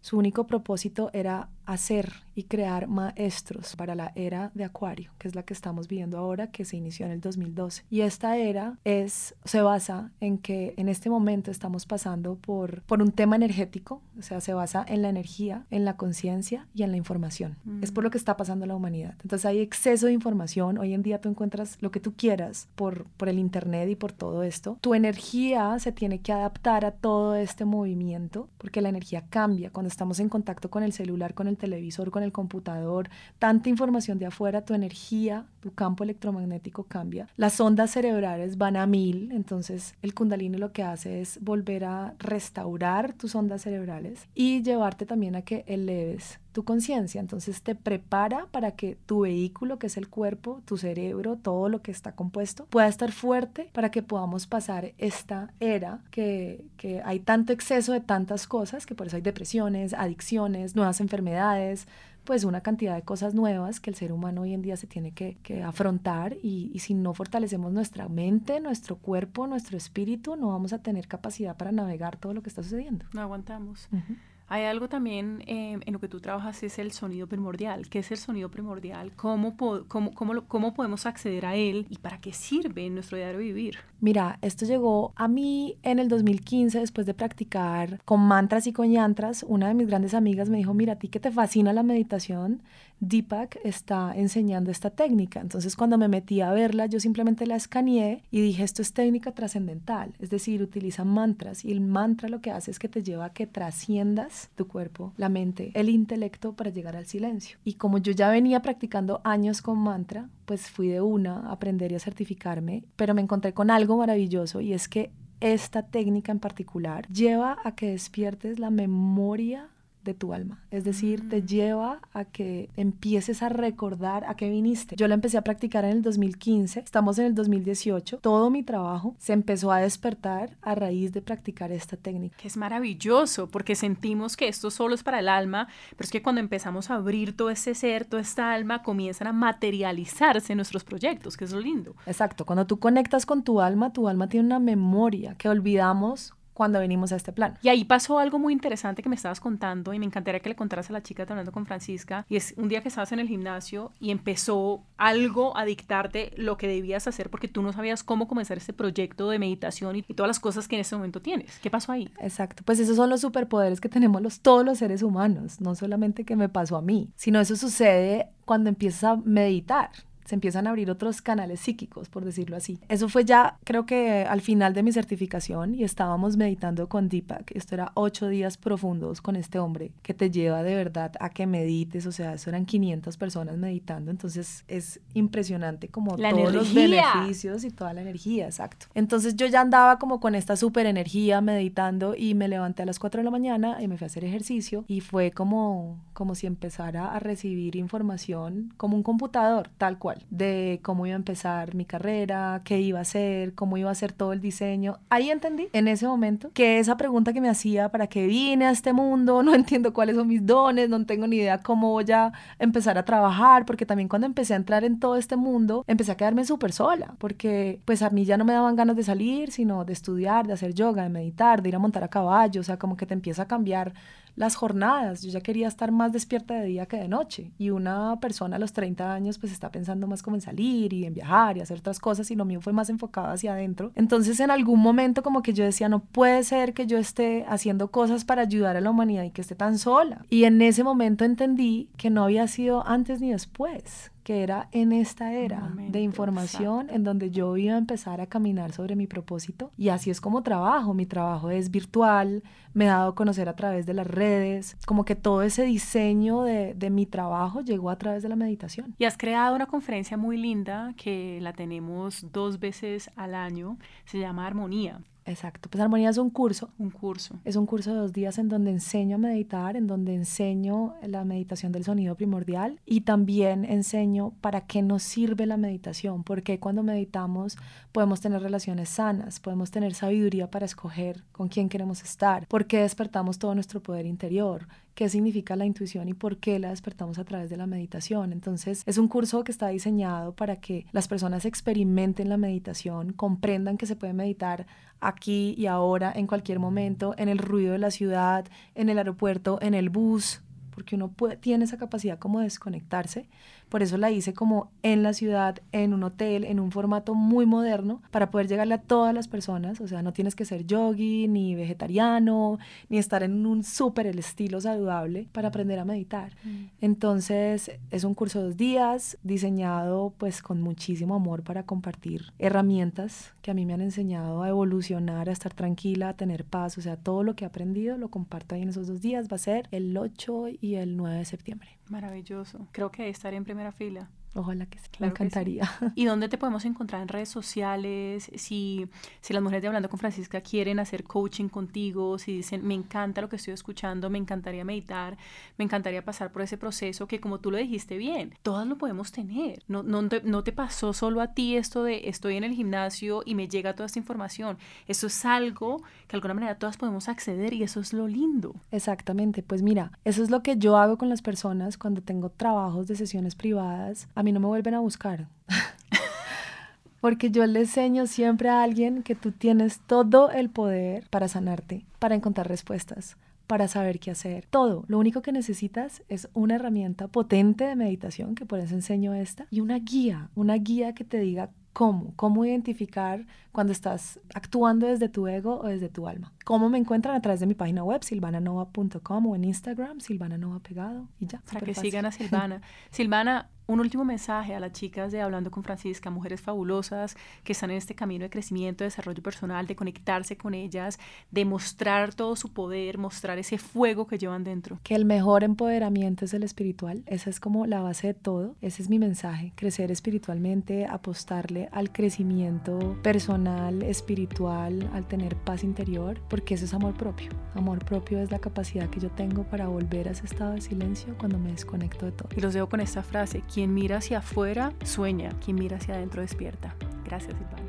su 0.00 0.18
único 0.18 0.48
propósito 0.48 1.10
era 1.12 1.48
hacer 1.68 2.12
y 2.34 2.44
crear 2.44 2.88
maestros 2.88 3.76
para 3.76 3.94
la 3.94 4.12
era 4.14 4.50
de 4.54 4.64
Acuario, 4.64 5.12
que 5.18 5.28
es 5.28 5.34
la 5.34 5.42
que 5.42 5.52
estamos 5.52 5.86
viviendo 5.86 6.16
ahora, 6.16 6.50
que 6.50 6.64
se 6.64 6.76
inició 6.76 7.04
en 7.04 7.12
el 7.12 7.20
2012. 7.20 7.84
Y 7.90 8.00
esta 8.00 8.36
era 8.36 8.78
es, 8.84 9.34
se 9.44 9.60
basa 9.60 10.12
en 10.20 10.38
que 10.38 10.72
en 10.78 10.88
este 10.88 11.10
momento 11.10 11.50
estamos 11.50 11.84
pasando 11.84 12.36
por, 12.36 12.82
por 12.82 13.02
un 13.02 13.12
tema 13.12 13.36
energético, 13.36 14.00
o 14.18 14.22
sea, 14.22 14.40
se 14.40 14.54
basa 14.54 14.84
en 14.88 15.02
la 15.02 15.10
energía, 15.10 15.66
en 15.70 15.84
la 15.84 15.96
conciencia 15.96 16.68
y 16.74 16.84
en 16.84 16.90
la 16.90 16.96
información. 16.96 17.56
Es 17.82 17.92
por 17.92 18.02
lo 18.02 18.10
que 18.10 18.18
está 18.18 18.36
pasando 18.36 18.64
la 18.64 18.74
humanidad. 18.74 19.16
Entonces 19.22 19.44
hay 19.44 19.58
exceso 19.58 20.06
de 20.06 20.12
información. 20.12 20.78
Hoy 20.78 20.94
en 20.94 21.02
día 21.02 21.20
tú 21.20 21.28
encuentras 21.28 21.76
lo 21.80 21.90
que 21.90 22.00
tú 22.00 22.14
quieras 22.14 22.68
por, 22.76 23.04
por 23.16 23.28
el 23.28 23.38
Internet 23.38 23.90
y 23.90 23.96
por 23.96 24.12
todo 24.12 24.42
esto. 24.42 24.78
Tu 24.80 24.94
energía 24.94 25.78
se 25.80 25.92
tiene 25.92 26.20
que 26.20 26.32
adaptar 26.32 26.86
a 26.86 26.92
todo 26.92 27.34
este 27.34 27.66
movimiento 27.66 28.48
porque 28.56 28.80
la 28.80 28.88
energía 28.88 29.24
cambia 29.28 29.70
cuando 29.70 29.88
estamos 29.88 30.18
en 30.20 30.30
contacto 30.30 30.70
con 30.70 30.82
el 30.82 30.92
celular, 30.92 31.34
con 31.34 31.46
el 31.46 31.57
televisor, 31.58 32.10
con 32.10 32.22
el 32.22 32.32
computador, 32.32 33.10
tanta 33.38 33.68
información 33.68 34.18
de 34.18 34.26
afuera, 34.26 34.64
tu 34.64 34.74
energía, 34.74 35.46
tu 35.60 35.72
campo 35.74 36.04
electromagnético 36.04 36.84
cambia. 36.84 37.28
Las 37.36 37.60
ondas 37.60 37.90
cerebrales 37.90 38.56
van 38.56 38.76
a 38.76 38.86
mil, 38.86 39.30
entonces 39.32 39.94
el 40.02 40.14
kundalini 40.14 40.56
lo 40.56 40.72
que 40.72 40.82
hace 40.82 41.20
es 41.20 41.38
volver 41.42 41.84
a 41.84 42.14
restaurar 42.18 43.12
tus 43.12 43.34
ondas 43.34 43.62
cerebrales 43.62 44.28
y 44.34 44.62
llevarte 44.62 45.04
también 45.04 45.36
a 45.36 45.42
que 45.42 45.64
eleves 45.66 46.38
tu 46.58 46.64
conciencia. 46.64 47.20
Entonces 47.20 47.62
te 47.62 47.76
prepara 47.76 48.48
para 48.50 48.72
que 48.72 48.98
tu 49.06 49.20
vehículo, 49.20 49.78
que 49.78 49.86
es 49.86 49.96
el 49.96 50.08
cuerpo, 50.08 50.60
tu 50.64 50.76
cerebro, 50.76 51.36
todo 51.36 51.68
lo 51.68 51.82
que 51.82 51.92
está 51.92 52.16
compuesto, 52.16 52.66
pueda 52.66 52.88
estar 52.88 53.12
fuerte 53.12 53.70
para 53.72 53.92
que 53.92 54.02
podamos 54.02 54.48
pasar 54.48 54.92
esta 54.98 55.52
era 55.60 56.00
que, 56.10 56.64
que 56.76 57.00
hay 57.04 57.20
tanto 57.20 57.52
exceso 57.52 57.92
de 57.92 58.00
tantas 58.00 58.48
cosas, 58.48 58.86
que 58.86 58.96
por 58.96 59.06
eso 59.06 59.14
hay 59.14 59.22
depresiones, 59.22 59.94
adicciones, 59.94 60.74
nuevas 60.74 61.00
enfermedades, 61.00 61.86
pues 62.24 62.42
una 62.42 62.60
cantidad 62.60 62.96
de 62.96 63.02
cosas 63.02 63.34
nuevas 63.34 63.78
que 63.78 63.90
el 63.90 63.94
ser 63.94 64.10
humano 64.10 64.40
hoy 64.40 64.52
en 64.52 64.62
día 64.62 64.76
se 64.76 64.88
tiene 64.88 65.12
que, 65.12 65.36
que 65.44 65.62
afrontar 65.62 66.38
y, 66.42 66.72
y, 66.74 66.80
si 66.80 66.92
no 66.92 67.14
fortalecemos 67.14 67.72
nuestra 67.72 68.08
mente, 68.08 68.58
nuestro 68.58 68.96
cuerpo, 68.96 69.46
nuestro 69.46 69.76
espíritu, 69.76 70.34
no 70.34 70.48
vamos 70.48 70.72
a 70.72 70.82
tener 70.82 71.06
capacidad 71.06 71.56
para 71.56 71.70
navegar 71.70 72.16
todo 72.16 72.34
lo 72.34 72.42
que 72.42 72.48
está 72.48 72.64
sucediendo. 72.64 73.06
No 73.12 73.20
aguantamos. 73.20 73.86
Uh 73.92 73.98
-huh. 73.98 74.16
Hay 74.50 74.64
algo 74.64 74.88
también 74.88 75.42
eh, 75.46 75.78
en 75.84 75.92
lo 75.92 76.00
que 76.00 76.08
tú 76.08 76.20
trabajas, 76.20 76.62
es 76.62 76.78
el 76.78 76.92
sonido 76.92 77.26
primordial. 77.26 77.88
¿Qué 77.88 77.98
es 77.98 78.10
el 78.10 78.16
sonido 78.16 78.48
primordial? 78.50 79.12
¿Cómo, 79.14 79.56
cómo, 79.56 80.14
¿Cómo 80.48 80.74
podemos 80.74 81.04
acceder 81.04 81.44
a 81.44 81.54
él 81.54 81.86
y 81.90 81.98
para 81.98 82.18
qué 82.18 82.32
sirve 82.32 82.86
en 82.86 82.94
nuestro 82.94 83.18
diario 83.18 83.40
vivir? 83.40 83.76
Mira, 84.00 84.38
esto 84.42 84.64
llegó 84.64 85.12
a 85.16 85.28
mí 85.28 85.76
en 85.82 85.98
el 85.98 86.08
2015 86.08 86.78
después 86.78 87.06
de 87.06 87.14
practicar 87.14 88.00
con 88.04 88.20
mantras 88.20 88.66
y 88.66 88.72
con 88.72 88.90
yantras. 88.90 89.44
Una 89.46 89.68
de 89.68 89.74
mis 89.74 89.88
grandes 89.88 90.14
amigas 90.14 90.48
me 90.48 90.58
dijo, 90.58 90.72
mira, 90.72 90.94
a 90.94 90.96
ti 90.96 91.08
que 91.08 91.20
te 91.20 91.30
fascina 91.30 91.72
la 91.72 91.82
meditación, 91.82 92.62
Deepak 93.00 93.58
está 93.64 94.12
enseñando 94.14 94.70
esta 94.70 94.90
técnica. 94.90 95.40
Entonces 95.40 95.76
cuando 95.76 95.98
me 95.98 96.08
metí 96.08 96.40
a 96.40 96.52
verla, 96.52 96.86
yo 96.86 97.00
simplemente 97.00 97.46
la 97.46 97.56
escaneé 97.56 98.22
y 98.30 98.40
dije, 98.40 98.62
esto 98.62 98.82
es 98.82 98.92
técnica 98.92 99.32
trascendental, 99.32 100.14
es 100.18 100.30
decir, 100.30 100.62
utiliza 100.62 101.04
mantras 101.04 101.64
y 101.64 101.72
el 101.72 101.80
mantra 101.80 102.28
lo 102.28 102.40
que 102.40 102.50
hace 102.50 102.70
es 102.70 102.78
que 102.78 102.88
te 102.88 103.02
lleva 103.02 103.26
a 103.26 103.32
que 103.32 103.46
trasciendas 103.46 104.37
tu 104.54 104.68
cuerpo, 104.68 105.12
la 105.16 105.28
mente, 105.28 105.72
el 105.74 105.88
intelecto 105.88 106.54
para 106.54 106.70
llegar 106.70 106.96
al 106.96 107.06
silencio. 107.06 107.58
Y 107.64 107.74
como 107.74 107.98
yo 107.98 108.12
ya 108.12 108.30
venía 108.30 108.62
practicando 108.62 109.20
años 109.24 109.62
con 109.62 109.78
mantra, 109.78 110.28
pues 110.44 110.70
fui 110.70 110.88
de 110.88 111.00
una 111.00 111.40
a 111.40 111.52
aprender 111.52 111.92
y 111.92 111.96
a 111.96 112.00
certificarme, 112.00 112.84
pero 112.96 113.14
me 113.14 113.22
encontré 113.22 113.52
con 113.52 113.70
algo 113.70 113.96
maravilloso 113.96 114.60
y 114.60 114.72
es 114.72 114.88
que 114.88 115.10
esta 115.40 115.82
técnica 115.82 116.32
en 116.32 116.40
particular 116.40 117.06
lleva 117.08 117.58
a 117.64 117.74
que 117.74 117.90
despiertes 117.90 118.58
la 118.58 118.70
memoria 118.70 119.68
de 120.08 120.14
tu 120.14 120.32
alma. 120.32 120.58
Es 120.70 120.84
decir, 120.84 121.28
te 121.28 121.42
lleva 121.42 122.00
a 122.14 122.24
que 122.24 122.70
empieces 122.76 123.42
a 123.42 123.50
recordar 123.50 124.24
a 124.24 124.34
qué 124.36 124.48
viniste. 124.48 124.96
Yo 124.96 125.06
la 125.06 125.14
empecé 125.14 125.36
a 125.36 125.42
practicar 125.42 125.84
en 125.84 125.90
el 125.90 126.02
2015, 126.02 126.80
estamos 126.80 127.18
en 127.18 127.26
el 127.26 127.34
2018, 127.34 128.18
todo 128.18 128.50
mi 128.50 128.62
trabajo 128.62 129.14
se 129.18 129.34
empezó 129.34 129.70
a 129.70 129.80
despertar 129.80 130.56
a 130.62 130.74
raíz 130.74 131.12
de 131.12 131.20
practicar 131.20 131.72
esta 131.72 131.96
técnica. 131.96 132.36
Que 132.38 132.48
es 132.48 132.56
maravilloso, 132.56 133.48
porque 133.48 133.74
sentimos 133.74 134.36
que 134.36 134.48
esto 134.48 134.70
solo 134.70 134.94
es 134.94 135.02
para 135.02 135.20
el 135.20 135.28
alma, 135.28 135.68
pero 135.90 136.06
es 136.06 136.10
que 136.10 136.22
cuando 136.22 136.40
empezamos 136.40 136.90
a 136.90 136.94
abrir 136.94 137.36
todo 137.36 137.50
ese 137.50 137.74
ser, 137.74 138.06
toda 138.06 138.22
esta 138.22 138.52
alma, 138.52 138.82
comienzan 138.82 139.28
a 139.28 139.32
materializarse 139.32 140.54
nuestros 140.54 140.84
proyectos, 140.84 141.36
que 141.36 141.44
es 141.44 141.52
lo 141.52 141.60
lindo. 141.60 141.94
Exacto, 142.06 142.46
cuando 142.46 142.66
tú 142.66 142.78
conectas 142.78 143.26
con 143.26 143.42
tu 143.42 143.60
alma, 143.60 143.92
tu 143.92 144.08
alma 144.08 144.28
tiene 144.28 144.46
una 144.46 144.58
memoria 144.58 145.34
que 145.34 145.50
olvidamos 145.50 146.32
cuando 146.58 146.80
venimos 146.80 147.12
a 147.12 147.16
este 147.16 147.30
plan. 147.30 147.56
Y 147.62 147.68
ahí 147.68 147.84
pasó 147.84 148.18
algo 148.18 148.40
muy 148.40 148.52
interesante 148.52 149.00
que 149.00 149.08
me 149.08 149.14
estabas 149.14 149.38
contando 149.38 149.94
y 149.94 150.00
me 150.00 150.06
encantaría 150.06 150.40
que 150.40 150.48
le 150.48 150.56
contaras 150.56 150.90
a 150.90 150.92
la 150.92 151.04
chica 151.04 151.22
hablando 151.22 151.52
con 151.52 151.66
Francisca. 151.66 152.26
Y 152.28 152.34
es 152.34 152.52
un 152.56 152.68
día 152.68 152.82
que 152.82 152.88
estabas 152.88 153.12
en 153.12 153.20
el 153.20 153.28
gimnasio 153.28 153.92
y 154.00 154.10
empezó 154.10 154.82
algo 154.96 155.56
a 155.56 155.64
dictarte 155.64 156.32
lo 156.36 156.56
que 156.56 156.66
debías 156.66 157.06
hacer 157.06 157.30
porque 157.30 157.46
tú 157.46 157.62
no 157.62 157.72
sabías 157.72 158.02
cómo 158.02 158.26
comenzar 158.26 158.58
este 158.58 158.72
proyecto 158.72 159.30
de 159.30 159.38
meditación 159.38 159.94
y, 159.94 160.04
y 160.08 160.14
todas 160.14 160.26
las 160.26 160.40
cosas 160.40 160.66
que 160.66 160.74
en 160.74 160.80
este 160.80 160.96
momento 160.96 161.22
tienes. 161.22 161.60
¿Qué 161.60 161.70
pasó 161.70 161.92
ahí? 161.92 162.10
Exacto, 162.18 162.64
pues 162.64 162.80
esos 162.80 162.96
son 162.96 163.08
los 163.08 163.20
superpoderes 163.20 163.80
que 163.80 163.88
tenemos 163.88 164.20
los, 164.20 164.40
todos 164.40 164.64
los 164.64 164.78
seres 164.78 165.04
humanos, 165.04 165.60
no 165.60 165.76
solamente 165.76 166.24
que 166.24 166.34
me 166.34 166.48
pasó 166.48 166.76
a 166.76 166.82
mí, 166.82 167.12
sino 167.14 167.38
eso 167.38 167.54
sucede 167.54 168.30
cuando 168.44 168.68
empiezas 168.68 169.04
a 169.04 169.16
meditar 169.16 169.90
se 170.28 170.34
empiezan 170.34 170.66
a 170.66 170.70
abrir 170.70 170.90
otros 170.90 171.22
canales 171.22 171.58
psíquicos, 171.60 172.10
por 172.10 172.22
decirlo 172.22 172.54
así. 172.54 172.78
Eso 172.90 173.08
fue 173.08 173.24
ya, 173.24 173.56
creo 173.64 173.86
que 173.86 174.26
al 174.28 174.42
final 174.42 174.74
de 174.74 174.82
mi 174.82 174.92
certificación 174.92 175.74
y 175.74 175.84
estábamos 175.84 176.36
meditando 176.36 176.86
con 176.86 177.08
Deepak. 177.08 177.52
Esto 177.56 177.74
era 177.74 177.92
ocho 177.94 178.28
días 178.28 178.58
profundos 178.58 179.22
con 179.22 179.36
este 179.36 179.58
hombre 179.58 179.90
que 180.02 180.12
te 180.12 180.30
lleva 180.30 180.62
de 180.62 180.74
verdad 180.74 181.12
a 181.18 181.30
que 181.30 181.46
medites, 181.46 182.04
o 182.04 182.12
sea, 182.12 182.34
eso 182.34 182.50
eran 182.50 182.66
500 182.66 183.16
personas 183.16 183.56
meditando, 183.56 184.10
entonces 184.10 184.64
es 184.68 185.00
impresionante 185.14 185.88
como 185.88 186.14
la 186.18 186.28
todos 186.28 186.42
energía. 186.42 186.58
los 186.58 186.74
beneficios 186.74 187.64
y 187.64 187.70
toda 187.70 187.94
la 187.94 188.02
energía, 188.02 188.44
exacto. 188.44 188.88
Entonces 188.94 189.34
yo 189.34 189.46
ya 189.46 189.62
andaba 189.62 189.98
como 189.98 190.20
con 190.20 190.34
esta 190.34 190.56
super 190.56 190.84
energía 190.84 191.40
meditando 191.40 192.14
y 192.14 192.34
me 192.34 192.48
levanté 192.48 192.82
a 192.82 192.86
las 192.86 192.98
4 192.98 193.20
de 193.20 193.24
la 193.24 193.30
mañana 193.30 193.78
y 193.80 193.88
me 193.88 193.96
fui 193.96 194.04
a 194.04 194.08
hacer 194.08 194.24
ejercicio 194.24 194.84
y 194.88 195.00
fue 195.00 195.30
como, 195.30 195.96
como 196.12 196.34
si 196.34 196.46
empezara 196.46 197.14
a 197.14 197.18
recibir 197.18 197.76
información 197.76 198.74
como 198.76 198.94
un 198.94 199.02
computador, 199.02 199.70
tal 199.78 199.98
cual 199.98 200.17
de 200.30 200.80
cómo 200.82 201.06
iba 201.06 201.14
a 201.14 201.16
empezar 201.16 201.74
mi 201.74 201.84
carrera, 201.84 202.62
qué 202.64 202.80
iba 202.80 202.98
a 202.98 203.02
hacer, 203.02 203.54
cómo 203.54 203.76
iba 203.76 203.88
a 203.88 203.92
hacer 203.92 204.12
todo 204.12 204.32
el 204.32 204.40
diseño. 204.40 204.98
Ahí 205.10 205.30
entendí 205.30 205.68
en 205.72 205.88
ese 205.88 206.06
momento 206.06 206.50
que 206.52 206.78
esa 206.78 206.96
pregunta 206.96 207.32
que 207.32 207.40
me 207.40 207.48
hacía, 207.48 207.88
¿para 207.90 208.06
qué 208.06 208.26
vine 208.26 208.66
a 208.66 208.70
este 208.70 208.92
mundo? 208.92 209.42
No 209.48 209.54
entiendo 209.54 209.94
cuáles 209.94 210.14
son 210.16 210.28
mis 210.28 210.44
dones, 210.44 210.90
no 210.90 211.02
tengo 211.06 211.26
ni 211.26 211.36
idea 211.36 211.62
cómo 211.62 211.92
voy 211.92 212.10
a 212.10 212.32
empezar 212.58 212.98
a 212.98 213.04
trabajar, 213.04 213.64
porque 213.64 213.86
también 213.86 214.08
cuando 214.08 214.26
empecé 214.26 214.52
a 214.52 214.56
entrar 214.56 214.84
en 214.84 215.00
todo 215.00 215.16
este 215.16 215.36
mundo, 215.36 215.84
empecé 215.86 216.12
a 216.12 216.16
quedarme 216.16 216.44
súper 216.44 216.72
sola, 216.72 217.14
porque 217.18 217.80
pues 217.86 218.02
a 218.02 218.10
mí 218.10 218.26
ya 218.26 218.36
no 218.36 218.44
me 218.44 218.52
daban 218.52 218.76
ganas 218.76 218.96
de 218.96 219.04
salir, 219.04 219.52
sino 219.52 219.86
de 219.86 219.94
estudiar, 219.94 220.46
de 220.46 220.52
hacer 220.52 220.74
yoga, 220.74 221.02
de 221.02 221.08
meditar, 221.08 221.62
de 221.62 221.70
ir 221.70 221.76
a 221.76 221.78
montar 221.78 222.04
a 222.04 222.08
caballo, 222.08 222.60
o 222.60 222.64
sea, 222.64 222.78
como 222.78 222.96
que 222.96 223.06
te 223.06 223.14
empieza 223.14 223.42
a 223.42 223.48
cambiar 223.48 223.94
las 224.36 224.54
jornadas, 224.54 225.22
yo 225.22 225.30
ya 225.30 225.40
quería 225.40 225.68
estar 225.68 225.92
más 225.92 226.12
despierta 226.12 226.54
de 226.54 226.66
día 226.66 226.86
que 226.86 226.96
de 226.96 227.08
noche 227.08 227.52
y 227.58 227.70
una 227.70 228.18
persona 228.20 228.56
a 228.56 228.58
los 228.58 228.72
30 228.72 229.12
años 229.12 229.38
pues 229.38 229.52
está 229.52 229.70
pensando 229.70 230.06
más 230.06 230.22
como 230.22 230.36
en 230.36 230.42
salir 230.42 230.92
y 230.92 231.04
en 231.04 231.14
viajar 231.14 231.56
y 231.56 231.60
hacer 231.60 231.78
otras 231.78 231.98
cosas 232.00 232.30
y 232.30 232.36
lo 232.36 232.44
mío 232.44 232.60
fue 232.60 232.72
más 232.72 232.90
enfocado 232.90 233.28
hacia 233.28 233.52
adentro. 233.52 233.92
Entonces 233.94 234.40
en 234.40 234.50
algún 234.50 234.80
momento 234.80 235.22
como 235.22 235.42
que 235.42 235.52
yo 235.52 235.64
decía, 235.64 235.88
no 235.88 236.00
puede 236.00 236.42
ser 236.44 236.74
que 236.74 236.86
yo 236.86 236.98
esté 236.98 237.44
haciendo 237.48 237.90
cosas 237.90 238.24
para 238.24 238.42
ayudar 238.42 238.76
a 238.76 238.80
la 238.80 238.90
humanidad 238.90 239.24
y 239.24 239.30
que 239.30 239.40
esté 239.40 239.54
tan 239.54 239.78
sola. 239.78 240.24
Y 240.30 240.44
en 240.44 240.60
ese 240.62 240.84
momento 240.84 241.24
entendí 241.24 241.90
que 241.96 242.10
no 242.10 242.24
había 242.24 242.46
sido 242.46 242.86
antes 242.86 243.20
ni 243.20 243.32
después, 243.32 244.12
que 244.28 244.42
era 244.42 244.68
en 244.72 244.92
esta 244.92 245.32
era 245.32 245.72
de 245.74 246.02
información 246.02 246.90
en 246.90 247.02
donde 247.02 247.30
yo 247.30 247.56
iba 247.56 247.76
a 247.76 247.78
empezar 247.78 248.20
a 248.20 248.26
caminar 248.26 248.72
sobre 248.72 248.94
mi 248.94 249.06
propósito. 249.06 249.70
Y 249.78 249.88
así 249.88 250.10
es 250.10 250.20
como 250.20 250.42
trabajo, 250.42 250.92
mi 250.92 251.06
trabajo 251.06 251.48
es 251.48 251.70
virtual, 251.70 252.42
me 252.74 252.84
he 252.84 252.88
dado 252.88 253.12
a 253.12 253.14
conocer 253.14 253.48
a 253.48 253.56
través 253.56 253.86
de 253.86 253.94
las 253.94 254.06
redes, 254.06 254.76
como 254.84 255.06
que 255.06 255.14
todo 255.14 255.40
ese 255.40 255.64
diseño 255.64 256.42
de, 256.42 256.74
de 256.74 256.90
mi 256.90 257.06
trabajo 257.06 257.62
llegó 257.62 257.88
a 257.88 257.96
través 257.96 258.22
de 258.22 258.28
la 258.28 258.36
meditación. 258.36 258.94
Y 258.98 259.06
has 259.06 259.16
creado 259.16 259.56
una 259.56 259.64
conferencia 259.64 260.18
muy 260.18 260.36
linda 260.36 260.92
que 260.98 261.38
la 261.40 261.54
tenemos 261.54 262.26
dos 262.30 262.60
veces 262.60 263.10
al 263.16 263.34
año, 263.34 263.78
se 264.04 264.18
llama 264.18 264.46
Armonía. 264.46 265.00
Exacto, 265.28 265.68
pues 265.68 265.82
Armonía 265.82 266.08
es 266.08 266.16
un 266.16 266.30
curso. 266.30 266.70
Un 266.78 266.88
curso. 266.90 267.38
Es 267.44 267.56
un 267.56 267.66
curso 267.66 267.92
de 267.92 267.98
dos 267.98 268.12
días 268.14 268.38
en 268.38 268.48
donde 268.48 268.70
enseño 268.70 269.16
a 269.16 269.18
meditar, 269.18 269.76
en 269.76 269.86
donde 269.86 270.14
enseño 270.14 270.94
la 271.02 271.22
meditación 271.24 271.70
del 271.70 271.84
sonido 271.84 272.14
primordial 272.14 272.80
y 272.86 273.02
también 273.02 273.66
enseño 273.66 274.32
para 274.40 274.62
qué 274.62 274.80
nos 274.80 275.02
sirve 275.02 275.44
la 275.44 275.58
meditación, 275.58 276.24
porque 276.24 276.58
cuando 276.58 276.82
meditamos 276.82 277.58
podemos 277.92 278.22
tener 278.22 278.40
relaciones 278.40 278.88
sanas, 278.88 279.38
podemos 279.38 279.70
tener 279.70 279.92
sabiduría 279.92 280.50
para 280.50 280.64
escoger 280.64 281.24
con 281.32 281.48
quién 281.48 281.68
queremos 281.68 282.02
estar, 282.02 282.46
por 282.46 282.66
qué 282.66 282.78
despertamos 282.78 283.38
todo 283.38 283.54
nuestro 283.54 283.82
poder 283.82 284.06
interior, 284.06 284.66
qué 284.98 285.08
significa 285.08 285.54
la 285.54 285.64
intuición 285.64 286.08
y 286.08 286.14
por 286.14 286.38
qué 286.38 286.58
la 286.58 286.70
despertamos 286.70 287.20
a 287.20 287.24
través 287.24 287.48
de 287.50 287.56
la 287.56 287.68
meditación. 287.68 288.32
Entonces, 288.32 288.82
es 288.84 288.98
un 288.98 289.06
curso 289.06 289.44
que 289.44 289.52
está 289.52 289.68
diseñado 289.68 290.34
para 290.34 290.56
que 290.56 290.86
las 290.90 291.06
personas 291.06 291.44
experimenten 291.44 292.28
la 292.28 292.36
meditación, 292.36 293.12
comprendan 293.12 293.76
que 293.76 293.86
se 293.86 293.94
puede 293.94 294.12
meditar 294.12 294.66
aquí 294.98 295.54
y 295.56 295.66
ahora, 295.66 296.12
en 296.12 296.26
cualquier 296.26 296.58
momento, 296.58 297.14
en 297.16 297.28
el 297.28 297.38
ruido 297.38 297.74
de 297.74 297.78
la 297.78 297.92
ciudad, 297.92 298.48
en 298.74 298.88
el 298.88 298.98
aeropuerto, 298.98 299.60
en 299.62 299.74
el 299.74 299.88
bus, 299.88 300.42
porque 300.78 300.94
uno 300.94 301.08
puede, 301.08 301.36
tiene 301.36 301.64
esa 301.64 301.76
capacidad 301.76 302.20
como 302.20 302.38
de 302.38 302.44
desconectarse 302.44 303.26
por 303.68 303.82
eso 303.82 303.98
la 303.98 304.10
hice 304.10 304.32
como 304.32 304.70
en 304.82 305.02
la 305.02 305.12
ciudad, 305.12 305.60
en 305.72 305.92
un 305.92 306.02
hotel, 306.02 306.44
en 306.44 306.58
un 306.58 306.72
formato 306.72 307.14
muy 307.14 307.44
moderno, 307.44 308.02
para 308.10 308.30
poder 308.30 308.48
llegarle 308.48 308.74
a 308.74 308.80
todas 308.80 309.14
las 309.14 309.28
personas. 309.28 309.80
O 309.80 309.88
sea, 309.88 310.02
no 310.02 310.12
tienes 310.12 310.34
que 310.34 310.44
ser 310.44 310.66
yogi, 310.66 311.28
ni 311.28 311.54
vegetariano, 311.54 312.58
ni 312.88 312.98
estar 312.98 313.22
en 313.22 313.44
un 313.44 313.64
súper 313.64 314.06
el 314.06 314.18
estilo 314.18 314.60
saludable 314.60 315.28
para 315.32 315.48
aprender 315.48 315.78
a 315.78 315.84
meditar. 315.84 316.32
Mm. 316.44 316.64
Entonces, 316.80 317.72
es 317.90 318.04
un 318.04 318.14
curso 318.14 318.38
de 318.38 318.44
dos 318.46 318.56
días, 318.56 319.18
diseñado 319.22 320.14
pues 320.16 320.42
con 320.42 320.62
muchísimo 320.62 321.14
amor 321.14 321.42
para 321.42 321.64
compartir 321.64 322.32
herramientas 322.38 323.34
que 323.42 323.50
a 323.50 323.54
mí 323.54 323.66
me 323.66 323.74
han 323.74 323.82
enseñado 323.82 324.42
a 324.42 324.48
evolucionar, 324.48 325.28
a 325.28 325.32
estar 325.32 325.52
tranquila, 325.52 326.10
a 326.10 326.16
tener 326.16 326.44
paz. 326.44 326.78
O 326.78 326.80
sea, 326.80 326.96
todo 326.96 327.22
lo 327.22 327.34
que 327.34 327.44
he 327.44 327.46
aprendido 327.46 327.98
lo 327.98 328.08
comparto 328.08 328.54
ahí 328.54 328.62
en 328.62 328.70
esos 328.70 328.86
dos 328.86 329.02
días. 329.02 329.28
Va 329.30 329.36
a 329.36 329.38
ser 329.38 329.68
el 329.72 329.96
8 329.96 330.46
y 330.60 330.67
el 330.76 330.96
9 330.96 331.18
de 331.18 331.24
septiembre. 331.24 331.78
Maravilloso. 331.88 332.68
Creo 332.72 332.90
que 332.90 333.08
estaré 333.08 333.36
en 333.36 333.44
primera 333.44 333.72
fila. 333.72 334.10
Ojalá 334.34 334.66
que 334.66 334.78
sí, 334.78 334.88
me 334.98 335.08
encantaría. 335.08 335.68
¿Y 335.94 336.04
dónde 336.04 336.28
te 336.28 336.38
podemos 336.38 336.64
encontrar 336.64 337.02
en 337.02 337.08
redes 337.08 337.28
sociales? 337.28 338.30
Si, 338.36 338.88
si 339.20 339.32
las 339.32 339.42
mujeres 339.42 339.62
de 339.62 339.68
Hablando 339.68 339.88
con 339.88 339.98
Francisca 339.98 340.40
quieren 340.40 340.78
hacer 340.78 341.04
coaching 341.04 341.48
contigo, 341.48 342.18
si 342.18 342.36
dicen, 342.36 342.66
me 342.66 342.74
encanta 342.74 343.20
lo 343.20 343.28
que 343.28 343.36
estoy 343.36 343.54
escuchando, 343.54 344.10
me 344.10 344.18
encantaría 344.18 344.64
meditar, 344.64 345.16
me 345.56 345.64
encantaría 345.64 346.04
pasar 346.04 346.30
por 346.30 346.42
ese 346.42 346.58
proceso, 346.58 347.06
que 347.06 347.20
como 347.20 347.38
tú 347.38 347.50
lo 347.50 347.58
dijiste 347.58 347.96
bien, 347.96 348.34
todas 348.42 348.66
lo 348.66 348.76
podemos 348.76 349.12
tener. 349.12 349.62
No, 349.66 349.82
no, 349.82 350.08
te, 350.08 350.22
no 350.22 350.44
te 350.44 350.52
pasó 350.52 350.92
solo 350.92 351.20
a 351.20 351.34
ti 351.34 351.56
esto 351.56 351.82
de 351.82 352.08
estoy 352.08 352.36
en 352.36 352.44
el 352.44 352.52
gimnasio 352.52 353.22
y 353.24 353.34
me 353.34 353.48
llega 353.48 353.74
toda 353.74 353.86
esta 353.86 353.98
información. 353.98 354.58
Eso 354.86 355.06
es 355.06 355.24
algo 355.24 355.78
que 356.06 356.12
de 356.12 356.16
alguna 356.18 356.34
manera 356.34 356.58
todas 356.58 356.76
podemos 356.76 357.08
acceder 357.08 357.54
y 357.54 357.62
eso 357.62 357.80
es 357.80 357.92
lo 357.92 358.06
lindo. 358.06 358.54
Exactamente, 358.70 359.42
pues 359.42 359.62
mira, 359.62 359.92
eso 360.04 360.22
es 360.22 360.30
lo 360.30 360.42
que 360.42 360.56
yo 360.56 360.76
hago 360.76 360.98
con 360.98 361.08
las 361.08 361.22
personas 361.22 361.78
cuando 361.78 362.02
tengo 362.02 362.30
trabajos 362.30 362.86
de 362.86 362.96
sesiones 362.96 363.34
privadas 363.34 364.08
a 364.18 364.24
mí 364.24 364.32
no 364.32 364.40
me 364.40 364.48
vuelven 364.48 364.74
a 364.74 364.80
buscar. 364.80 365.28
Porque 367.00 367.30
yo 367.30 367.46
le 367.46 367.60
enseño 367.60 368.08
siempre 368.08 368.48
a 368.48 368.64
alguien 368.64 369.04
que 369.04 369.14
tú 369.14 369.30
tienes 369.30 369.78
todo 369.86 370.32
el 370.32 370.50
poder 370.50 371.08
para 371.08 371.28
sanarte, 371.28 371.86
para 372.00 372.16
encontrar 372.16 372.48
respuestas, 372.48 373.16
para 373.46 373.68
saber 373.68 374.00
qué 374.00 374.10
hacer. 374.10 374.44
Todo. 374.50 374.84
Lo 374.88 374.98
único 374.98 375.22
que 375.22 375.30
necesitas 375.30 376.02
es 376.08 376.28
una 376.34 376.56
herramienta 376.56 377.06
potente 377.06 377.62
de 377.62 377.76
meditación, 377.76 378.34
que 378.34 378.44
por 378.44 378.58
eso 378.58 378.74
enseño 378.74 379.14
esta, 379.14 379.46
y 379.52 379.60
una 379.60 379.78
guía, 379.78 380.30
una 380.34 380.54
guía 380.56 380.94
que 380.94 381.04
te 381.04 381.20
diga 381.20 381.50
cómo, 381.72 382.12
cómo 382.16 382.44
identificar 382.44 383.24
cuando 383.52 383.72
estás 383.72 384.18
actuando 384.34 384.88
desde 384.88 385.08
tu 385.08 385.28
ego 385.28 385.60
o 385.60 385.68
desde 385.68 385.90
tu 385.90 386.08
alma. 386.08 386.32
¿Cómo 386.44 386.68
me 386.68 386.78
encuentran? 386.78 387.14
A 387.14 387.22
través 387.22 387.38
de 387.38 387.46
mi 387.46 387.54
página 387.54 387.84
web, 387.84 388.02
silvananova.com 388.02 389.26
o 389.26 389.36
en 389.36 389.44
Instagram, 389.44 390.00
Silvananova 390.00 390.58
pegado 390.58 391.06
y 391.20 391.28
ya. 391.28 391.40
Para 391.42 391.60
que 391.60 391.72
sigan 391.72 392.04
a 392.04 392.10
Silvana. 392.10 392.62
Silvana, 392.90 393.48
un 393.68 393.80
último 393.80 394.02
mensaje 394.02 394.54
a 394.54 394.60
las 394.60 394.72
chicas 394.72 395.12
de 395.12 395.20
Hablando 395.20 395.50
con 395.50 395.62
Francisca, 395.62 396.08
mujeres 396.08 396.40
fabulosas 396.40 397.16
que 397.44 397.52
están 397.52 397.70
en 397.70 397.76
este 397.76 397.94
camino 397.94 398.24
de 398.24 398.30
crecimiento, 398.30 398.82
de 398.82 398.88
desarrollo 398.88 399.22
personal, 399.22 399.66
de 399.66 399.76
conectarse 399.76 400.38
con 400.38 400.54
ellas, 400.54 400.98
de 401.30 401.44
mostrar 401.44 402.14
todo 402.14 402.34
su 402.34 402.50
poder, 402.54 402.96
mostrar 402.96 403.38
ese 403.38 403.58
fuego 403.58 404.06
que 404.06 404.16
llevan 404.16 404.42
dentro. 404.42 404.80
Que 404.84 404.94
el 404.94 405.04
mejor 405.04 405.44
empoderamiento 405.44 406.24
es 406.24 406.32
el 406.32 406.44
espiritual, 406.44 407.02
esa 407.04 407.28
es 407.28 407.40
como 407.40 407.66
la 407.66 407.82
base 407.82 408.08
de 408.08 408.14
todo, 408.14 408.56
ese 408.62 408.80
es 408.80 408.88
mi 408.88 408.98
mensaje, 408.98 409.52
crecer 409.54 409.90
espiritualmente, 409.90 410.86
apostarle 410.86 411.68
al 411.70 411.92
crecimiento 411.92 412.96
personal, 413.02 413.82
espiritual, 413.82 414.88
al 414.94 415.06
tener 415.06 415.36
paz 415.36 415.62
interior, 415.62 416.22
porque 416.30 416.54
eso 416.54 416.64
es 416.64 416.72
amor 416.72 416.94
propio. 416.94 417.32
Amor 417.54 417.84
propio 417.84 418.18
es 418.18 418.30
la 418.30 418.38
capacidad 418.38 418.88
que 418.88 419.00
yo 419.00 419.10
tengo 419.10 419.44
para 419.44 419.68
volver 419.68 420.08
a 420.08 420.12
ese 420.12 420.24
estado 420.24 420.52
de 420.52 420.62
silencio 420.62 421.14
cuando 421.18 421.38
me 421.38 421.50
desconecto 421.50 422.06
de 422.06 422.12
todo. 422.12 422.28
Y 422.34 422.40
los 422.40 422.54
dejo 422.54 422.70
con 422.70 422.80
esta 422.80 423.02
frase, 423.02 423.42
quien 423.58 423.74
mira 423.74 423.96
hacia 423.96 424.18
afuera 424.18 424.72
sueña, 424.84 425.30
quien 425.44 425.56
mira 425.56 425.78
hacia 425.78 425.94
adentro 425.94 426.22
despierta. 426.22 426.76
Gracias, 427.04 427.36
Silvana. 427.36 427.67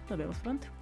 nos 0.10 0.18
vemos 0.20 0.38
pronto. 0.38 0.79